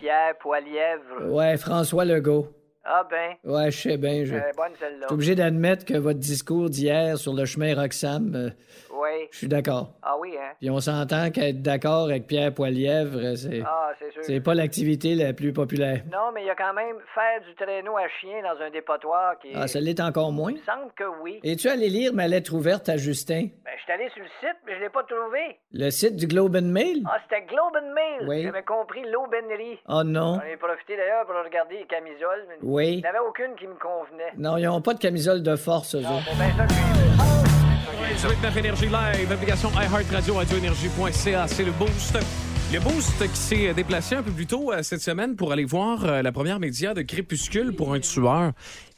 [0.00, 1.30] Pierre Poilièvre.
[1.30, 2.48] Ouais, François Legault.
[2.82, 4.24] Ah ben, Ouais, je sais bien.
[4.24, 8.34] Je euh, bonne je suis obligé d'admettre que votre discours d'hier sur le chemin Roxham,
[8.34, 8.50] euh,
[9.00, 9.28] Oui.
[9.32, 9.90] je suis d'accord.
[10.02, 10.52] Ah oui, hein?
[10.60, 13.62] Puis on s'entend qu'être d'accord avec Pierre Poilièvre, c'est.
[13.64, 14.22] Ah, c'est sûr.
[14.24, 16.02] C'est pas l'activité la plus populaire.
[16.12, 19.38] Non, mais il y a quand même faire du traîneau à chien dans un dépotoir
[19.40, 19.48] qui...
[19.54, 20.50] Ah, ça l'est encore moins?
[20.50, 21.40] Il me semble que oui.
[21.42, 23.48] Es-tu allé lire ma lettre ouverte à Justin?
[23.64, 25.58] Ben, je suis allé sur le site, mais je l'ai pas trouvé.
[25.72, 27.02] Le site du Globe and Mail?
[27.06, 28.28] Ah, c'était Globe and Mail.
[28.28, 28.42] Oui.
[28.42, 29.78] J'avais compris l'aubainerie.
[29.88, 30.40] Oh non.
[30.40, 32.88] J'en ai profité d'ailleurs pour regarder les camisoles, mais Oui.
[32.94, 34.32] il n'y en avait aucune qui me convenait.
[34.36, 36.00] Non, ils ont pas de camisole de force, eux.
[36.02, 37.49] Bon, ben ça,
[38.16, 42.18] je 89 Énergie Live, application iHeartRadio, radioénergie.ca, c'est le Boost.
[42.72, 46.04] Le Boost qui s'est déplacé un peu plus tôt euh, cette semaine pour aller voir
[46.04, 48.52] euh, la première média de Crépuscule pour un tueur.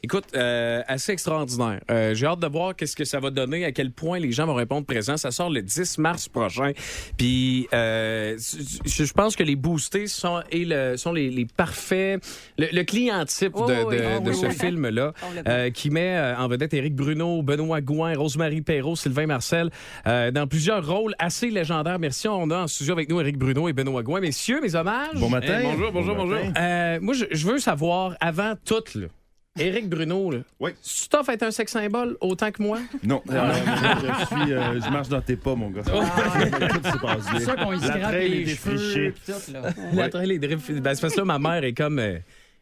[0.05, 1.79] Écoute, euh, assez extraordinaire.
[1.89, 4.45] Euh, J'ai hâte de voir qu'est-ce que ça va donner, à quel point les gens
[4.45, 5.15] vont répondre présent.
[5.15, 6.73] Ça sort le 10 mars prochain.
[7.17, 12.21] Puis, euh, je pense que les boostés sont, et le, sont les, les parfaits,
[12.57, 14.23] le, le client type de, oui, de- oui.
[14.25, 14.53] de Oui, ce oui.
[14.53, 15.13] film-là,
[15.47, 19.69] euh, qui met en vedette Éric Bruno, Benoît Gouin, Rosemary Perrault, Sylvain Marcel,
[20.05, 21.97] euh, dans plusieurs rôles assez légendaires.
[21.97, 24.19] Merci, on a en studio avec nous Éric Bruno et Benoît Gouin.
[24.19, 25.15] Messieurs, mes hommages.
[25.15, 25.59] Bon matin.
[25.61, 26.43] Eh, bonjour, bonjour, Bon bonjour.
[26.43, 26.61] matin.
[26.61, 29.07] Euh, moi, je, je veux savoir, avant tout, là,
[29.59, 30.71] Éric Bruno, là, Oui.
[30.83, 32.79] tu t'as fait un sexe symbole autant que moi?
[33.03, 35.83] Non, euh, je, suis, euh, je marche dans tes pas, mon gars.
[35.85, 35.91] Se.
[37.37, 39.13] C'est ça qu'on y scrape traîne les est cheveux.
[39.93, 40.71] La traîne, les drips.
[40.81, 42.17] Ben, c'est parce que là, ma mère est comme euh,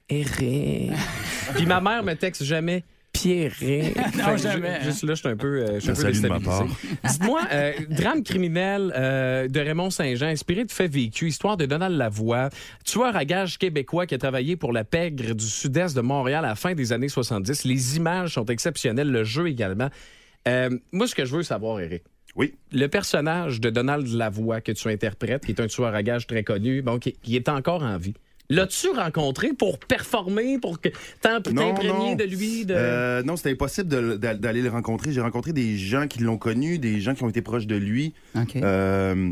[0.09, 0.91] Éric.
[1.55, 2.83] Puis ma mère me texte jamais
[3.21, 3.53] Pierre.
[4.17, 4.79] Non, jamais, hein.
[4.83, 6.75] Juste là, je suis un peu, euh, je suis un peu salut de ma déstabilisé.
[7.09, 11.95] Dites-moi, euh, drame criminel euh, de Raymond Saint-Jean, inspiré de faits vécus, histoire de Donald
[11.97, 12.49] Lavoie,
[12.85, 16.49] tueur à gages québécois qui a travaillé pour la pègre du sud-est de Montréal à
[16.49, 17.63] la fin des années 70.
[17.65, 19.89] Les images sont exceptionnelles, le jeu également.
[20.47, 22.03] Euh, moi, ce que je veux savoir, Eric,
[22.35, 22.55] Oui.
[22.71, 26.43] le personnage de Donald Lavoie que tu interprètes, qui est un tueur à gages très
[26.43, 28.15] connu, bon, qui, qui est encore en vie.
[28.49, 30.79] L'as-tu rencontré pour performer, pour
[31.21, 32.65] t'imprégner de lui?
[32.65, 32.73] De...
[32.75, 35.11] Euh, non, c'était impossible d'aller le rencontrer.
[35.11, 38.13] J'ai rencontré des gens qui l'ont connu, des gens qui ont été proches de lui.
[38.35, 38.57] OK.
[38.57, 39.31] Euh,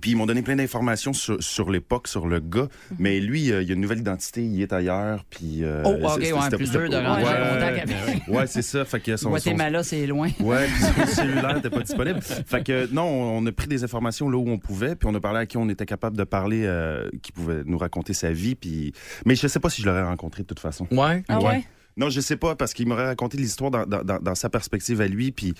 [0.00, 2.68] puis ils m'ont donné plein d'informations sur, sur l'époque, sur le gars.
[2.98, 5.24] Mais lui, euh, il a une nouvelle identité, il est ailleurs.
[5.30, 8.62] Puis, euh, Oh, OK, c'est- ouais, plus dur de rentrer en contact avec- Ouais, c'est
[8.62, 8.84] ça.
[8.84, 10.28] Fait que son, son- Guatemala, c'est loin.
[10.40, 12.20] Ouais, puis son cellulaire n'était pas disponible.
[12.22, 15.20] Fait que non, on a pris des informations là où on pouvait, puis on a
[15.20, 18.54] parlé à qui on était capable de parler, euh, qui pouvait nous raconter sa vie.
[18.54, 18.92] Puis,
[19.26, 20.86] mais je sais pas si je l'aurais rencontré de toute façon.
[20.90, 21.22] Ouais.
[21.28, 21.64] Ah ouais?
[21.96, 25.00] Non, je sais pas parce qu'il m'aurait raconté l'histoire dans, dans- dans- dans sa perspective
[25.00, 25.54] à lui, puis.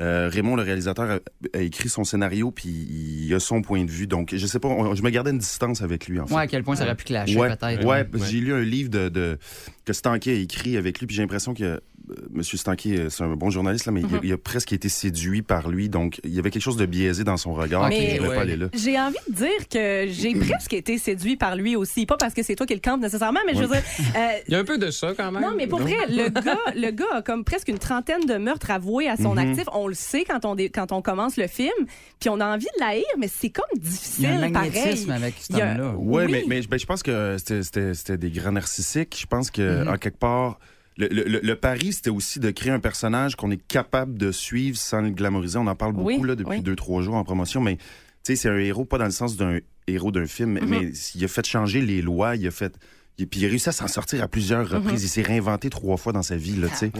[0.00, 3.90] Euh, Raymond, le réalisateur, a, a écrit son scénario, puis il a son point de
[3.90, 4.06] vue.
[4.06, 6.34] Donc, je sais pas, on- je me gardais une distance avec lui, en fait.
[6.34, 7.84] Ouais, à quel point ça aurait pu clasher, Ouais, peut-être.
[7.84, 9.38] ouais, j'ai lu un livre de, de-
[9.84, 11.80] que Stanky a écrit avec lui, puis j'ai l'impression que
[12.30, 14.20] Monsieur Stanky, euh, c'est un bon journaliste, là, mais il, a, Mhm.
[14.24, 17.24] il a presque été séduit par lui, donc il y avait quelque chose de biaisé
[17.24, 18.66] dans son regard, Mais- pas aller là.
[18.74, 22.06] J'ai envie de dire que j'ai presque été séduit par lui aussi.
[22.06, 23.82] Pas parce que c'est toi qui le campe nécessairement, mais je veux dire.
[24.16, 25.42] euh, Il y a un peu de ça quand même.
[25.42, 28.70] non, mais pour vrai, le gars, le gars a comme presque une trentaine de meurtres
[28.70, 29.38] avoués à son Mhm.
[29.50, 29.64] actif.
[29.72, 31.72] On le sait quand on, dé- quand on commence le film,
[32.18, 35.06] puis on a envie de l'haïr, mais c'est comme difficile, Il y a un magnétisme
[35.08, 35.22] pareil.
[35.22, 35.94] avec y a- homme-là.
[35.96, 36.32] Ouais, Oui.
[36.32, 39.16] mais, mais ben, je pense que c'était- des grands narcissiques.
[39.20, 39.88] Je pense que, Mhm.
[39.88, 40.58] en quelque part,
[40.96, 44.32] le, le- le- le pari, c'était aussi de créer un personnage qu'on est capable de
[44.32, 45.58] suivre sans le glamouriser.
[45.58, 46.62] On en parle beaucoup Oui, là, depuis oui.
[46.62, 47.82] deux, trois jours en promotion, mais tu
[48.24, 50.68] sais, c'est un héros, pas dans le sens d'un héros d'un film, mais- Mhm.
[50.68, 52.76] mais il a fait changer les lois, il a fait.
[53.20, 55.00] Il- Puis il a réussi à s'en sortir à plusieurs reprises.
[55.00, 55.06] Mhm.
[55.06, 56.92] Il s'est réinventé trois fois dans sa vie, là, tu sais.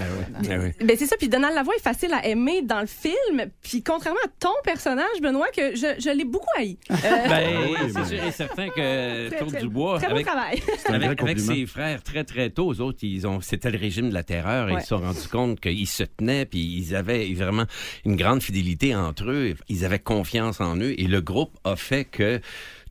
[0.43, 4.21] Ben c'est ça, puis Donald Lavoie est facile à aimer dans le film, puis contrairement
[4.25, 6.77] à ton personnage, Benoît, que je, je l'ai beaucoup haï.
[6.91, 6.95] Euh,
[7.29, 10.63] Ben, oui, c'est sûr et certain que Très, Claude très- Dubois, très beau avec, travail.
[10.89, 14.23] avec, ses frères très très tôt, eux autres, ils ont, c'était le régime de la
[14.23, 14.79] terreur et Ouais.
[14.81, 17.65] ils se sont rendus compte qu'ils se tenaient puis ils avaient vraiment
[18.05, 19.55] une grande fidélité entre eux.
[19.69, 22.41] Ils avaient confiance en eux et le groupe a fait que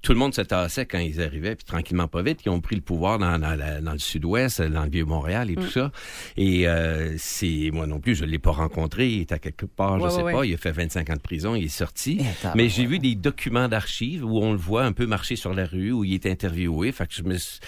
[0.02, 2.76] tout le monde se tassait quand ils arrivaient, puis tranquillement pas vite, ils ont pris
[2.76, 5.70] le pouvoir dans, dans la- dans le sud-ouest, dans le Vieux-Montréal et tout Mm.
[5.72, 5.92] ça.
[6.38, 10.00] Et euh, c'est moi non plus, je l'ai pas rencontré, il est à quelque part,
[10.00, 10.50] je Ouais, sais ouais, pas, ouais.
[10.50, 12.20] il a fait 25 ans de prison, il est sorti.
[12.22, 12.48] Eh.
[12.56, 15.66] Mais j'ai vu des documents d'archives où on le voit un peu marcher sur la
[15.66, 16.92] rue, où il est interviewé.
[16.92, 17.60] Fait que je me suis-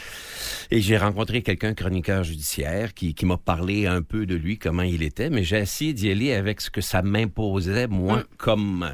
[0.72, 4.84] Et j'ai rencontré quelqu'un, chroniqueur judiciaire, qui, qui m'a parlé un peu de lui, comment
[4.84, 8.89] il était, mais j'ai essayé d'y aller avec ce que ça m'imposait, moi, comme...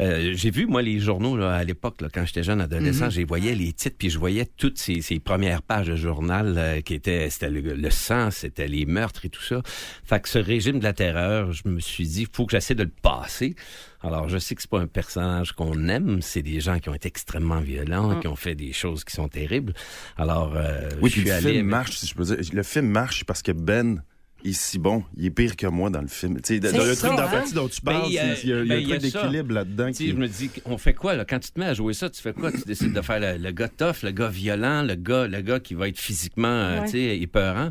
[0.00, 3.10] euh, j'ai vu, moi, les journaux, là, à l'époque, là, quand j'étais jeune adolescent, Mhm.
[3.10, 6.80] j'ai voyais les titres, puis je voyais toutes ces, ces premières pages de journal euh,
[6.80, 7.28] qui étaient...
[7.30, 9.62] C'était le, le sang, c'était les meurtres et tout ça.
[10.04, 12.84] Fait que ce régime de la terreur, je me suis dit, faut que j'essaie de
[12.84, 13.54] le passer.
[14.02, 16.94] Alors, je sais que c'est pas un personnage qu'on aime, c'est des gens qui ont
[16.94, 18.20] été extrêmement violents, Mm.
[18.20, 19.74] qui ont fait des choses qui sont terribles.
[20.16, 21.42] Alors, euh, Oui, je puis suis le allé.
[21.42, 22.36] film avec- marche, si je peux dire.
[22.52, 24.02] Le film marche parce que Ben
[24.50, 25.04] est si bon.
[25.16, 26.40] Il est pire que moi dans le film.
[26.40, 27.44] Tu sais, dans le ça, truc dans hein?
[27.54, 28.84] dont tu Ben, parles, il y a- c'est- il y a, il y a ben,
[28.84, 29.92] un truc d'équilibre là-dedans.
[29.92, 31.24] Qui- je me dis, on fait quoi, là?
[31.24, 32.50] Quand tu te mets à jouer ça, tu fais quoi?
[32.52, 35.60] Tu décides de faire le, le gars tough, le gars violent, le gars, le gars
[35.60, 36.84] qui va être physiquement, euh, Ouais.
[36.86, 37.70] tu sais, épeurant.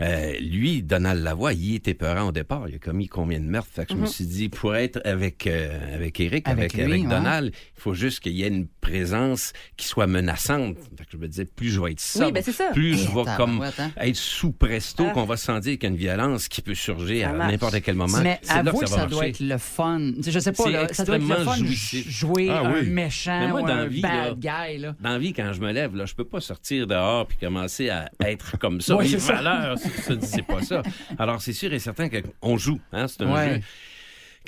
[0.00, 2.68] Euh, lui, Donald Lavoie, il est épeurant au départ.
[2.68, 3.70] Il a commis combien de meurtres?
[3.72, 4.06] Fait que je me Mhm.
[4.08, 7.04] suis dit, pour être avec, euh, avec Eric, avec, lui.
[7.04, 10.76] Donald, il faut juste qu'il y ait une présence qui soit menaçante.
[10.96, 12.70] Fait que je me disais, plus je vais être sobre, ben, ça.
[12.72, 13.90] plus je Eh, vais comme hein?
[13.98, 15.12] être sous presto Ah.
[15.12, 17.94] qu'on va sentir qu'il y a une violence qui peut surgir Ça à n'importe quel
[17.94, 18.18] moment.
[18.22, 20.00] Mais avouez que ça, va doit être le fun.
[20.26, 22.08] Je sais pas, là, ça doit être le fun jouissif.
[22.10, 22.88] jouer Ah un oui.
[22.90, 24.78] méchant moi, ou dans un vie, bad là, guy.
[24.78, 24.96] Là.
[25.00, 27.90] Dans la vie, quand je me lève, là, je peux pas sortir dehors puis commencer
[27.90, 28.96] à être comme ça.
[28.96, 29.34] Ouais, Les c'est ça.
[29.34, 30.82] valeurs, c'est- pas ça.
[31.18, 32.80] Alors, c'est sûr et certain qu'on joue.
[32.92, 33.54] Hein, c'est un Ouais.
[33.56, 33.60] jeu.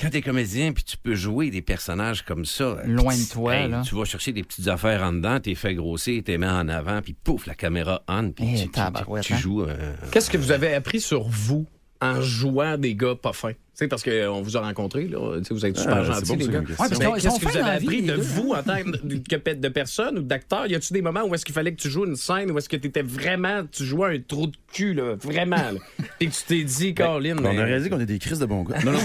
[0.01, 3.55] Quand t'es comédien puis tu peux jouer des personnages comme ça, puis Loin de toi,
[3.57, 3.83] hey, là.
[3.87, 7.03] tu vas chercher des petites affaires en dedans, t'es fait grossir, t'es mis en avant,
[7.03, 8.81] puis pouf, la caméra on, puis Eh, tu, tu-
[9.23, 9.63] tu- tu joues.
[9.63, 11.67] euh, Qu'est-ce que vous avez appris sur vous
[12.01, 13.53] en jouant des gars pas fins?
[13.75, 15.19] Sais, parce qu'on vous a rencontrés, là.
[15.51, 16.59] Vous êtes super Ah, c'est gentils, bon, les c'est gars.
[16.61, 19.53] Ouais, parce Qu'est-ce que vous avez dans la vie, appris de vous en tant que
[19.55, 20.67] de personne ou d'acteur?
[20.67, 22.69] Y a-tu des moments où est-ce qu'il fallait que tu joues une scène où est-ce
[22.69, 25.73] que tu étais vraiment, tu jouais un trou de cul, là, vraiment, là,
[26.21, 27.41] et que tu t'es dit, Caroline.
[27.41, 28.77] On a réalisé qu'on est des crises de bons gars.
[28.85, 28.99] Non, non,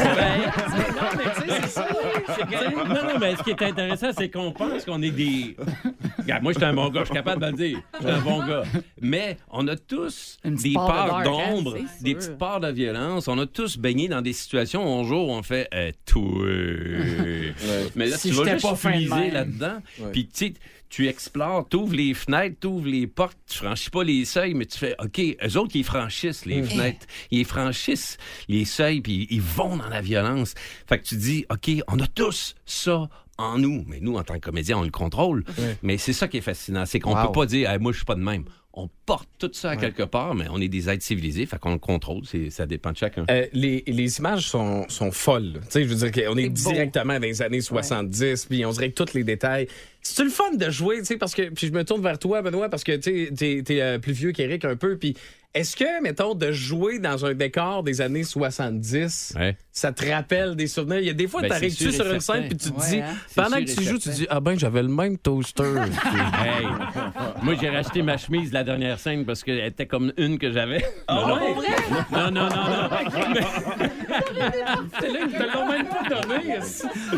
[2.88, 5.56] non, non, mais ce qui est intéressant, c'est qu'on pense qu'on est des.
[6.20, 7.82] Regarde, moi, je suis un bon gars, je suis capable de le dire.
[8.02, 8.64] Je suis un bon gars.
[9.02, 12.68] Mais on a tous des part de parts hein, d'ombre, c'est des petites parts de
[12.70, 13.30] violence.
[13.30, 16.46] On a tous baigné dans des situations un jour, on fait euh, toi.
[17.96, 19.78] Mais là, Si tu vas juste pas puiser là-dedans.
[20.00, 20.12] Ouais.
[20.12, 20.54] Puis, tu sais,
[20.90, 24.54] tu explores, tu ouvres les fenêtres, tu ouvres les portes, tu franchis pas les seuils,
[24.54, 26.66] mais tu fais, OK, eux autres, ils franchissent les Mm.
[26.66, 28.18] fenêtres, ils franchissent
[28.48, 30.54] les seuils, puis ils vont dans la violence.
[30.88, 33.84] Fait que tu dis, OK, on a tous ça en nous.
[33.88, 35.44] Mais nous, en tant que comédien, on le contrôle.
[35.84, 37.28] Mais c'est ça qui est fascinant, c'est qu'on Wow.
[37.28, 38.46] peut pas dire, Hey, moi, je suis pas de même.
[38.80, 41.74] On porte tout ça à quelque part, mais on est des êtres civilisés, fait qu'on
[41.74, 42.22] le contrôle.
[42.52, 43.26] Ça dépend de chacun.
[43.28, 45.54] Euh, les, les images sont, sont folles.
[45.64, 46.72] Tu sais, je veux dire qu'on est, beau.
[46.72, 49.68] directement dans les années 70, puis on dirait que tous les détails.
[50.04, 52.44] C'est le fun de jouer, tu sais, parce que puis je me tourne vers toi,
[52.44, 55.16] Benoît, parce que tu t'es, t'es, euh, plus vieux qu'Éric un peu, puis
[55.56, 59.34] est-ce que, mettons, de jouer dans un décor des années 70,
[59.78, 61.00] ça te rappelle des souvenirs?
[61.00, 62.40] Il y a des fois, Ben, t'arrives sûr sur une certain.
[62.42, 63.14] scène, puis tu te Ouais, dis, hein?
[63.36, 64.18] pendant que tu joues, tu certain.
[64.20, 65.64] dis, ah ben, j'avais le même toaster.
[66.38, 66.66] Hey,
[67.44, 70.84] moi, j'ai racheté ma chemise la dernière scène parce qu'elle était comme une que j'avais.
[71.08, 71.66] Ah non, ouais?
[72.12, 72.90] non, non, non, non.
[75.00, 76.56] C'est là qu'ils te l'ont même pas donné.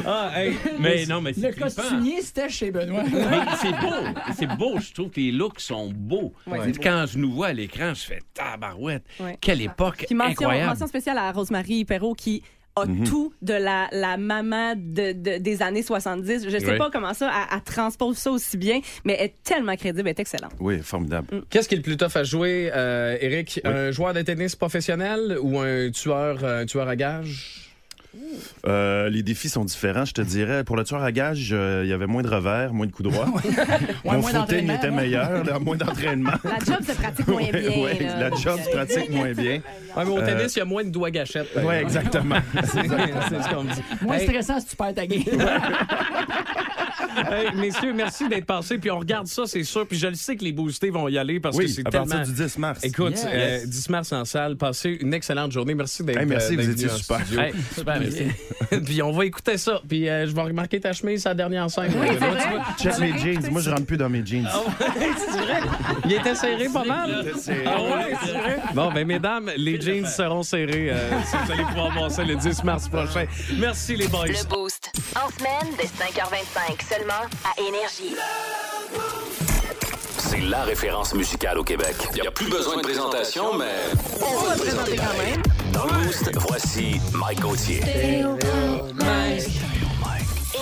[0.06, 0.56] Ah, hey.
[0.80, 3.04] Mais non, mais c'est Le costumier, c'était chez Benoît.
[3.04, 3.94] Mais c'est beau,
[4.38, 4.80] c'est beau.
[4.80, 6.34] Je trouve que les looks sont beaux.
[6.48, 9.04] Ouais, Tu Quand je nous vois à l'écran, je fais tabarouette.
[9.20, 9.38] Ouais.
[9.42, 10.70] Quelle époque Puis mention, incroyable.
[10.70, 12.44] mention spéciale à Rosemary Perrault qui
[12.82, 13.04] a Mhm.
[13.06, 16.46] tout de la, la maman de, de- des années 70.
[16.50, 16.78] Je sais Ouais.
[16.78, 20.16] pas comment ça, elle, elle transpose ça aussi bien, mais elle est tellement crédible, elle
[20.18, 20.54] est excellente.
[20.60, 21.44] Oui, formidable.
[21.50, 23.62] Qu'est-ce qui est le plus tough à jouer, euh, Eric?
[23.64, 27.69] Un joueur de tennis professionnel ou un tueur, un tueur à gages?
[28.66, 30.64] Euh, les défis sont différents, je te dirais.
[30.64, 33.10] Pour le tueur à gage, euh, il y avait moins de revers, moins de coups
[33.12, 33.26] droits.
[34.06, 34.92] Mon moins footing était ouais.
[34.92, 36.32] meilleur, là, moins d'entraînement.
[36.44, 37.70] La job se pratique moins bien.
[37.84, 39.62] Ouais, la job se pratique moins bien.
[39.96, 41.50] Ouais, mais au Euh, tennis, il y a moins de doigts gâchettes.
[41.64, 42.38] Oui, exactement.
[42.64, 43.82] c'est ce qu'on me dit.
[44.02, 45.24] Moins Hey, stressant si tu perds ta game.
[47.32, 48.78] hey, messieurs, merci d'être passés.
[48.78, 49.88] Puis on regarde ça, c'est sûr.
[49.88, 51.92] Puis je le sais que les boostés vont y aller parce Oui, que c'est à
[51.92, 52.26] partir tellement...
[52.26, 52.84] du 10 mars.
[52.84, 53.28] Écoute, Yes.
[53.64, 54.56] euh, 10 mars en salle.
[54.58, 55.76] Passez une excellente journée.
[55.76, 57.22] Merci d'être Hey, merci, euh, vous étiez super.
[57.76, 58.00] super.
[58.86, 59.82] Puis on va écouter ça.
[59.88, 61.92] Puis euh, je vais remarquer ta chemise à la dernière scène.
[62.00, 62.94] Oui, Là, c'est tu vois.
[62.94, 63.52] Check mes jeans.
[63.52, 64.48] Moi, je rentre plus dans mes jeans.
[64.80, 65.60] c'est vrai.
[66.06, 67.20] Il était serré pas mal.
[67.24, 67.64] Il était serré.
[67.66, 68.60] Ah ouais, c'est vrai.
[68.74, 72.36] Bon, ben mesdames, les jeans seront serrés euh, si vous allez pouvoir voir ça le
[72.36, 73.26] 10 mars prochain.
[73.58, 74.28] Merci les boys.
[74.28, 74.92] Le Boost.
[75.16, 78.16] En semaine, dès 5h25, seulement à Énergie.
[80.30, 81.96] C'est la référence musicale au Québec.
[82.14, 83.74] Il n'y a plus besoin de présentation, mais
[84.22, 85.42] on va le présenter quand même.
[85.74, 87.82] Dans le Boost, voici Mike Gauthier.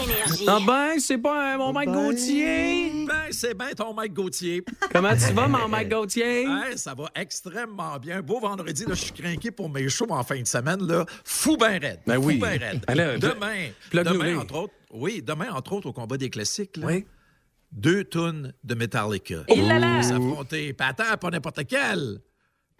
[0.01, 0.45] Énergie.
[0.47, 2.93] Ah ben, c'est pas euh, mon Mike Gauthier.
[3.05, 4.63] Ben, c'est bien ton Mike Gauthier.
[4.93, 6.47] Comment tu vas, mon Mike Gauthier?
[6.67, 8.21] Hey, ça va extrêmement bien.
[8.21, 10.87] Beau vendredi, là, je suis craqué pour mes shows en fin de semaine.
[10.87, 11.05] Là.
[11.25, 11.99] Fou ben raide.
[12.07, 12.37] Ben Fou oui.
[12.37, 12.85] ben raide.
[12.87, 16.87] Ben là, demain, demain entre autres, oui, demain, entre autres, au combat des classiques, là,
[16.87, 17.05] Oui.
[17.71, 19.43] Deux tonnes de Metallica.
[19.47, 19.95] Et là là!
[19.95, 20.73] Pour s'affronter.
[20.73, 22.19] Pas attends, pas n'importe quel.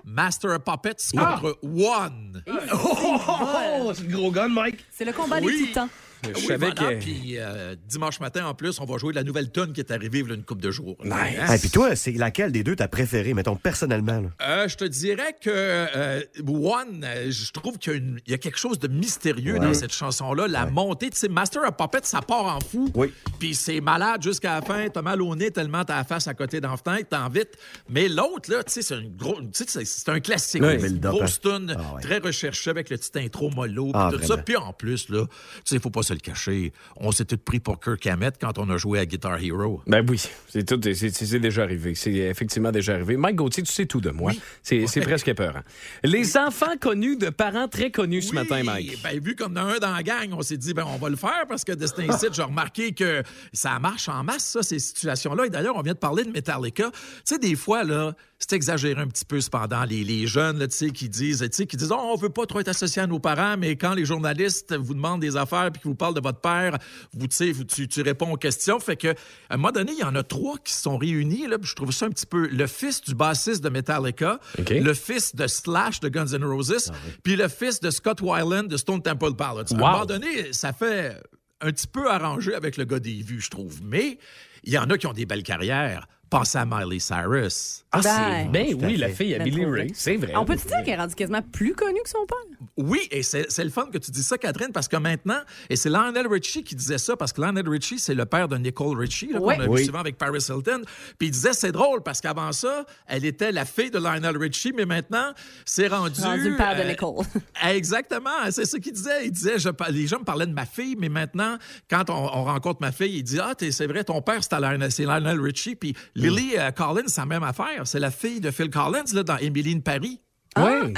[0.04, 1.40] Master of Puppets Ah!
[1.42, 2.44] contre One.
[2.74, 4.86] Oh, c'est le gros gun, Mike.
[4.92, 5.60] C'est le combat Oui.
[5.60, 5.90] des titans.
[6.24, 9.24] Je Oui, savais voilà, que- Puis euh, dimanche matin, en plus, on va jouer la
[9.24, 10.98] nouvelle tune qui est arrivée il y a une couple de jours.
[11.06, 11.58] Et Hein?
[11.60, 14.24] puis toi, c'est laquelle des deux t'as préféré, mettons, personnellement?
[14.42, 18.80] Euh, je te dirais que euh, One, je trouve qu'il y, a y quelque chose
[18.80, 19.60] de mystérieux Ouais.
[19.60, 20.48] dans cette chanson-là.
[20.48, 22.90] La montée, tu sais, Master of Puppet, ça part en fou.
[22.96, 23.14] Oui.
[23.40, 24.88] Puis c'est malade jusqu'à la fin.
[24.90, 27.50] T'as mal au nez tellement t'as la face à côté dans la fenêtre, t'en vite.
[27.90, 30.64] Mais l'autre, là, tu sais, c'est une gros, tu sais, c'est- un classique.
[30.64, 30.76] Oui.
[30.88, 31.58] Une grosse hein.
[31.60, 32.02] tune, Ah ouais.
[32.02, 34.38] très recherché avec le petit intro mollo, puis Ah, tout ça.
[34.38, 36.72] Puis en plus, là, tu sais, il faut pas se le cacher.
[36.96, 39.82] On s'est tous pris pour Kirk Hammett quand on a joué à Guitar Hero.
[39.88, 41.94] Ben oui, c'est tout, c'est- déjà arrivé.
[41.96, 43.18] C'est effectivement déjà arrivé.
[43.18, 44.32] Mike Gauthier, tu sais tout de moi.
[44.64, 45.62] C'est c'est presque épeurant.
[46.04, 49.02] Les enfants connus de parents très connus ce matin, Mike.
[49.04, 51.16] Ben, vu comme dans un dans la gang, on s'est dit, ben, on va le
[51.16, 53.22] faire parce que de cet incite, j'ai remarqué que
[53.54, 55.46] ça marche en masse, ça, ces situations-là.
[55.46, 56.90] Et d'ailleurs, on vient de parler de Metallica.
[56.92, 60.68] Tu sais, des fois, là, c'est exagéré un petit peu, cependant, les, les jeunes, là,
[60.68, 63.76] qui disent, qui disent, oh, on veut pas trop être associé à nos parents, mais
[63.76, 66.78] quand les journalistes vous demandent des affaires puis qu'ils vous parlent de votre père,
[67.14, 68.80] vous, vous- tu, tu réponds aux questions.
[68.80, 69.14] Fait que, à
[69.56, 72.06] un moment donné, il y en a trois qui sont réunis, là, je trouve ça
[72.06, 74.40] un petit peu le fils du bassiste de Metallica,
[74.82, 76.92] le fils de Slash de Guns N' Roses,
[77.24, 79.74] puis le fils de Scott Weiland de Stone Temple Pilots.
[79.74, 81.20] À un moment donné, ça fait
[81.62, 83.82] un petit peu arrangé avec le gars des vues, je trouve.
[83.84, 84.20] Mais
[84.64, 86.08] il y en a qui ont des belles carrières.
[86.30, 87.84] Pensez à Miley Cyrus.
[87.92, 90.34] Ah, c'est- Ben oui, la fille à Ben, Billy Ray, c'est vrai.
[90.36, 92.38] On peut-tu dire qu'elle est rendue quasiment plus connue que son père?
[92.76, 95.76] Oui, et c'est c'est le fun que tu dis ça, Catherine, parce que maintenant, et
[95.78, 98.98] c'est Lionel Richie qui disait ça, parce que Lionel Richie, c'est le père de Nicole
[98.98, 99.56] Richie, là, qu'on Oui.
[99.56, 99.86] a vu Oui.
[99.86, 100.82] souvent avec Paris Hilton.
[101.18, 104.74] Puis il disait, c'est drôle, parce qu'avant ça, elle était la fille de Lionel Richie,
[104.76, 105.32] mais maintenant,
[105.66, 106.20] c'est rendu...
[106.22, 107.26] Rendu le père de euh, Nicole.
[107.64, 109.26] Exactement, c'est ce qu'il disait.
[109.26, 111.58] Il disait, je, les gens me parlaient de ma fille, mais maintenant,
[111.90, 114.60] quand on, on rencontre ma fille, il dit, ah, t'es- c'est vrai, ton père, c'était
[114.60, 115.76] Lionel, c'est Lionel Richie.
[115.76, 117.82] Puis Lily euh, Collins, c'est la même affaire.
[117.86, 120.20] C'est la fille de Phil Collins, là, dans Emily in Paris.
[120.58, 120.94] Oui.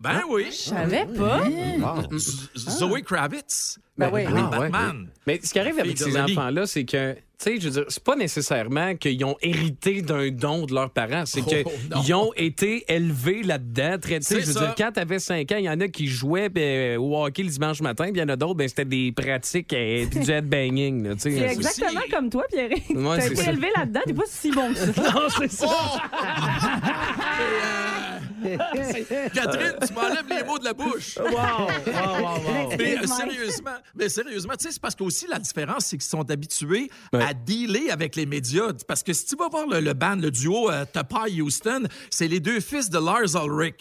[0.00, 0.46] Ben oui.
[0.50, 1.42] Je savais pas.
[1.48, 3.78] Z- Zoe Kravitz.
[3.96, 4.22] Ben oui.
[4.26, 4.68] Oui, Ah, ouais.
[4.68, 5.08] Batman.
[5.26, 8.02] Mais ce qui arrive avec ces enfants-là, c'est que, tu sais, je veux dire, c'est
[8.02, 11.24] pas nécessairement qu'ils ont hérité d'un don de leurs parents.
[11.26, 12.00] C'est Oh, non.
[12.02, 13.96] qu'ils ont été élevés là-dedans.
[14.02, 14.60] Sais, C'est je veux ça.
[14.60, 17.50] dire, quand t'avais 5 ans, il y en a qui jouaient ben, au hockey le
[17.50, 20.30] dimanche matin, puis il y en a d'autres, ben, c'était des pratiques et puis du
[20.30, 21.04] headbanging.
[21.08, 21.30] là, tu sais.
[21.32, 22.70] C'est exactement comme toi, Pierre.
[22.70, 23.50] Ouais, T'as c'est été ça.
[23.52, 24.92] élevé là-dedans, t'es pas si bon que ça.
[25.14, 25.66] Non, c'est ça.
[29.34, 31.16] Catherine, tu m'enlèves les mots de la bouche.
[31.18, 32.76] Wow, wow, wow, wow.
[32.78, 36.28] Mais euh, sérieusement, mais sérieusement, tu sais, c'est parce qu'aussi la différence, c'est qu'ils sont
[36.30, 37.22] habitués Ouais.
[37.26, 38.72] À dealer avec les médias.
[38.86, 40.84] Parce que si tu vas voir le, le band, le duo euh,
[41.40, 43.80] Houston, c'est les deux fils de Lars Ulrich.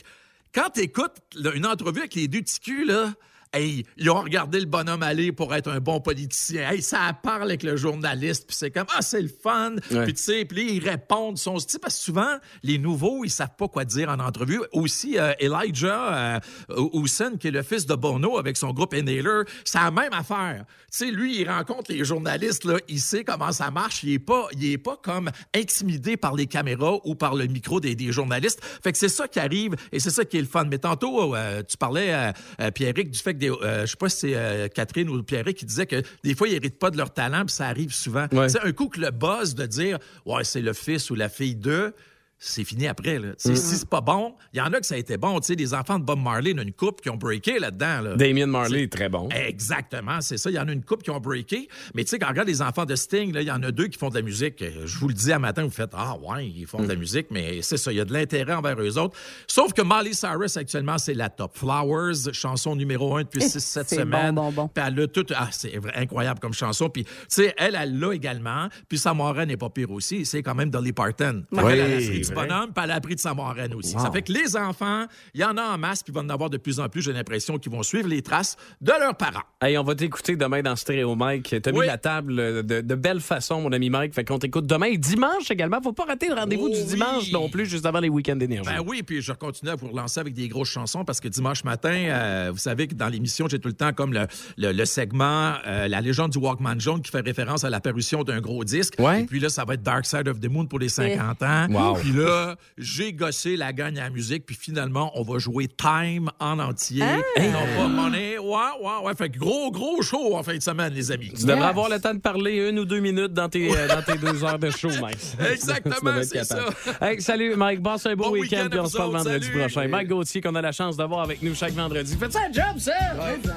[0.53, 1.17] Quand tu écoutes
[1.53, 3.13] une entrevue avec les deux ticus, là,
[3.55, 6.69] Hey, ils ont regardé le bonhomme aller pour être un bon politicien.
[6.71, 9.75] Hey, ça parle avec le journaliste, puis c'est comme ah c'est le fun.
[9.87, 13.55] Puis tu sais, puis ils répondent son style parce que souvent les nouveaux ils savent
[13.57, 14.59] pas quoi dire en entrevue.
[14.73, 19.77] Aussi euh, Elijah euh, qui est le fils de Bono avec son groupe Inhaler, c'est
[19.77, 20.65] la même affaire.
[20.91, 24.03] Tu sais, lui il rencontre les journalistes là, il sait comment ça marche.
[24.03, 27.79] Il est pas, il est pas comme intimidé par les caméras ou par le micro
[27.79, 28.59] des, des journalistes.
[28.83, 30.65] Fait que c'est ça qui arrive et c'est ça qui est le fun.
[30.65, 34.17] Mais tantôt euh, tu parlais euh, Pierrick du fait que euh, je sais pas si
[34.17, 37.13] c'est euh, Catherine ou Pierrick qui disait que des fois ils héritent pas de leur
[37.13, 38.27] talent puis ça arrive souvent.
[38.31, 38.49] Ouais.
[38.49, 41.55] Sais, un coup que le buzz de dire ouais c'est le fils ou la fille
[41.55, 41.93] d'eux
[42.37, 43.17] c'est fini après.
[43.19, 43.29] Là.
[43.37, 45.39] Sais, Si c'est pas bon, il y en a que ça a été bon.
[45.39, 47.15] Tu sais, les enfants de Bob Marley, il y en a une couple qui ont
[47.17, 48.01] breaké là-dedans.
[48.01, 48.15] Là.
[48.15, 49.29] Damien Marley est très bon.
[49.29, 50.49] Exactement, c'est ça.
[50.49, 51.67] Il y en a une couple qui ont breaké.
[51.93, 53.71] Mais tu sais, quand on regarde les enfants de Sting, là, il y en a
[53.71, 54.63] deux qui font de la musique.
[54.85, 56.89] Je vous le dis à matin, vous faites Ah, ouais, ils font de Mm.
[56.89, 57.91] la musique, mais c'est ça.
[57.91, 59.17] Il y a de l'intérêt envers eux autres.
[59.47, 61.57] Sauf que Molly Cyrus, actuellement, c'est la top.
[61.57, 64.35] Flowers, chanson numéro un depuis 6-7 C'est semaines.
[64.35, 64.67] bon, bon, bon.
[64.67, 65.25] Puis elle a tout.
[65.35, 66.89] Ah, c'est incroyable comme chanson.
[66.89, 68.67] Puis, tu sais, elle, elle l'a également.
[68.89, 70.25] Puis sa marraine n'est pas pire aussi.
[70.25, 71.43] C'est quand même Dolly Parton.
[71.51, 72.47] Oui, du vrai.
[72.47, 73.95] bonhomme, puis elle a de sa marraine aussi.
[73.95, 74.01] Wow.
[74.01, 76.29] Ça fait que les enfants, il y en a en masse, puis il va en
[76.29, 79.43] avoir de plus en plus, j'ai l'impression, qui vont suivre les traces de leurs parents.
[79.61, 81.55] Hey, on va t'écouter demain dans Stéréo Mike.
[81.61, 81.87] T'as mis Oui.
[81.87, 84.13] la table de, de belle façon, mon ami Mike.
[84.13, 85.81] Fait qu'on t'écoute demain et dimanche également.
[85.81, 86.85] Faut pas rater le rendez-vous Oh du oui.
[86.85, 88.69] dimanche non plus, juste avant les week-ends d'énergie.
[88.69, 91.63] Ben oui, puis je continue à vous relancer avec des grosses chansons parce que dimanche
[91.63, 94.85] matin, euh, vous savez que dans l'émission, j'ai tout le temps comme le, le, le
[94.85, 98.95] segment euh, La légende du Walkman jaune qui fait référence à l'apparition d'un gros disque.
[98.99, 99.21] Ouais.
[99.21, 101.67] Et puis là, ça va être Dark Side of the Moon pour les 50 ans.
[101.69, 101.95] Wow.
[101.95, 106.29] Puis là, j'ai gossé la gagne à la musique, puis finalement, on va jouer Time
[106.39, 107.03] en entier.
[107.37, 108.37] Et non pas Money.
[108.37, 108.47] Ouais,
[108.81, 109.15] ouais, ouais.
[109.15, 111.31] Fait que gros, gros show en fin de semaine, les amis.
[111.37, 114.01] Tu devrais avoir le temps de parler une ou deux minutes dans tes, euh, dans
[114.01, 115.17] tes deux heures de show, Mike.
[115.51, 116.65] Exactement, c'est ça.
[117.01, 117.81] Hey, salut, Mike.
[117.83, 119.59] Passe un beau Bon week-end, puis on se parle vendredi Salut.
[119.59, 119.87] prochain.
[119.87, 122.15] Mike Gauthier, qu'on a la chance d'avoir avec nous chaque vendredi.
[122.19, 122.93] Faites ça un job, ça!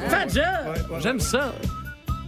[0.09, 1.01] Fais un job!
[1.01, 1.55] J'aime ça.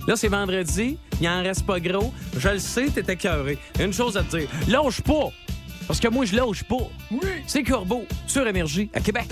[0.06, 0.98] Là, c'est vendredi.
[1.20, 2.12] Il en reste pas gros.
[2.36, 3.58] Je le sais, t'es écœuré.
[3.78, 4.48] Une chose à te dire.
[4.68, 5.30] Lâche pas!
[5.90, 6.88] Parce que moi, je lâche pas.
[7.10, 7.42] Oui.
[7.48, 9.26] C'est Corbeau, sur Énergie, à Québec.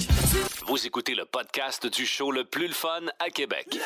[0.67, 3.79] Vous écoutez le podcast du show le plus le fun à Québec.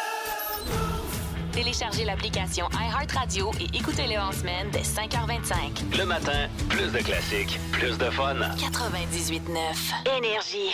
[1.53, 5.99] Téléchargez l'application iHeartRadio et écoutez-le en semaine dès 5h25.
[5.99, 8.37] Le matin, plus de classiques, plus de fun.
[8.37, 10.73] 98.9 Énergie.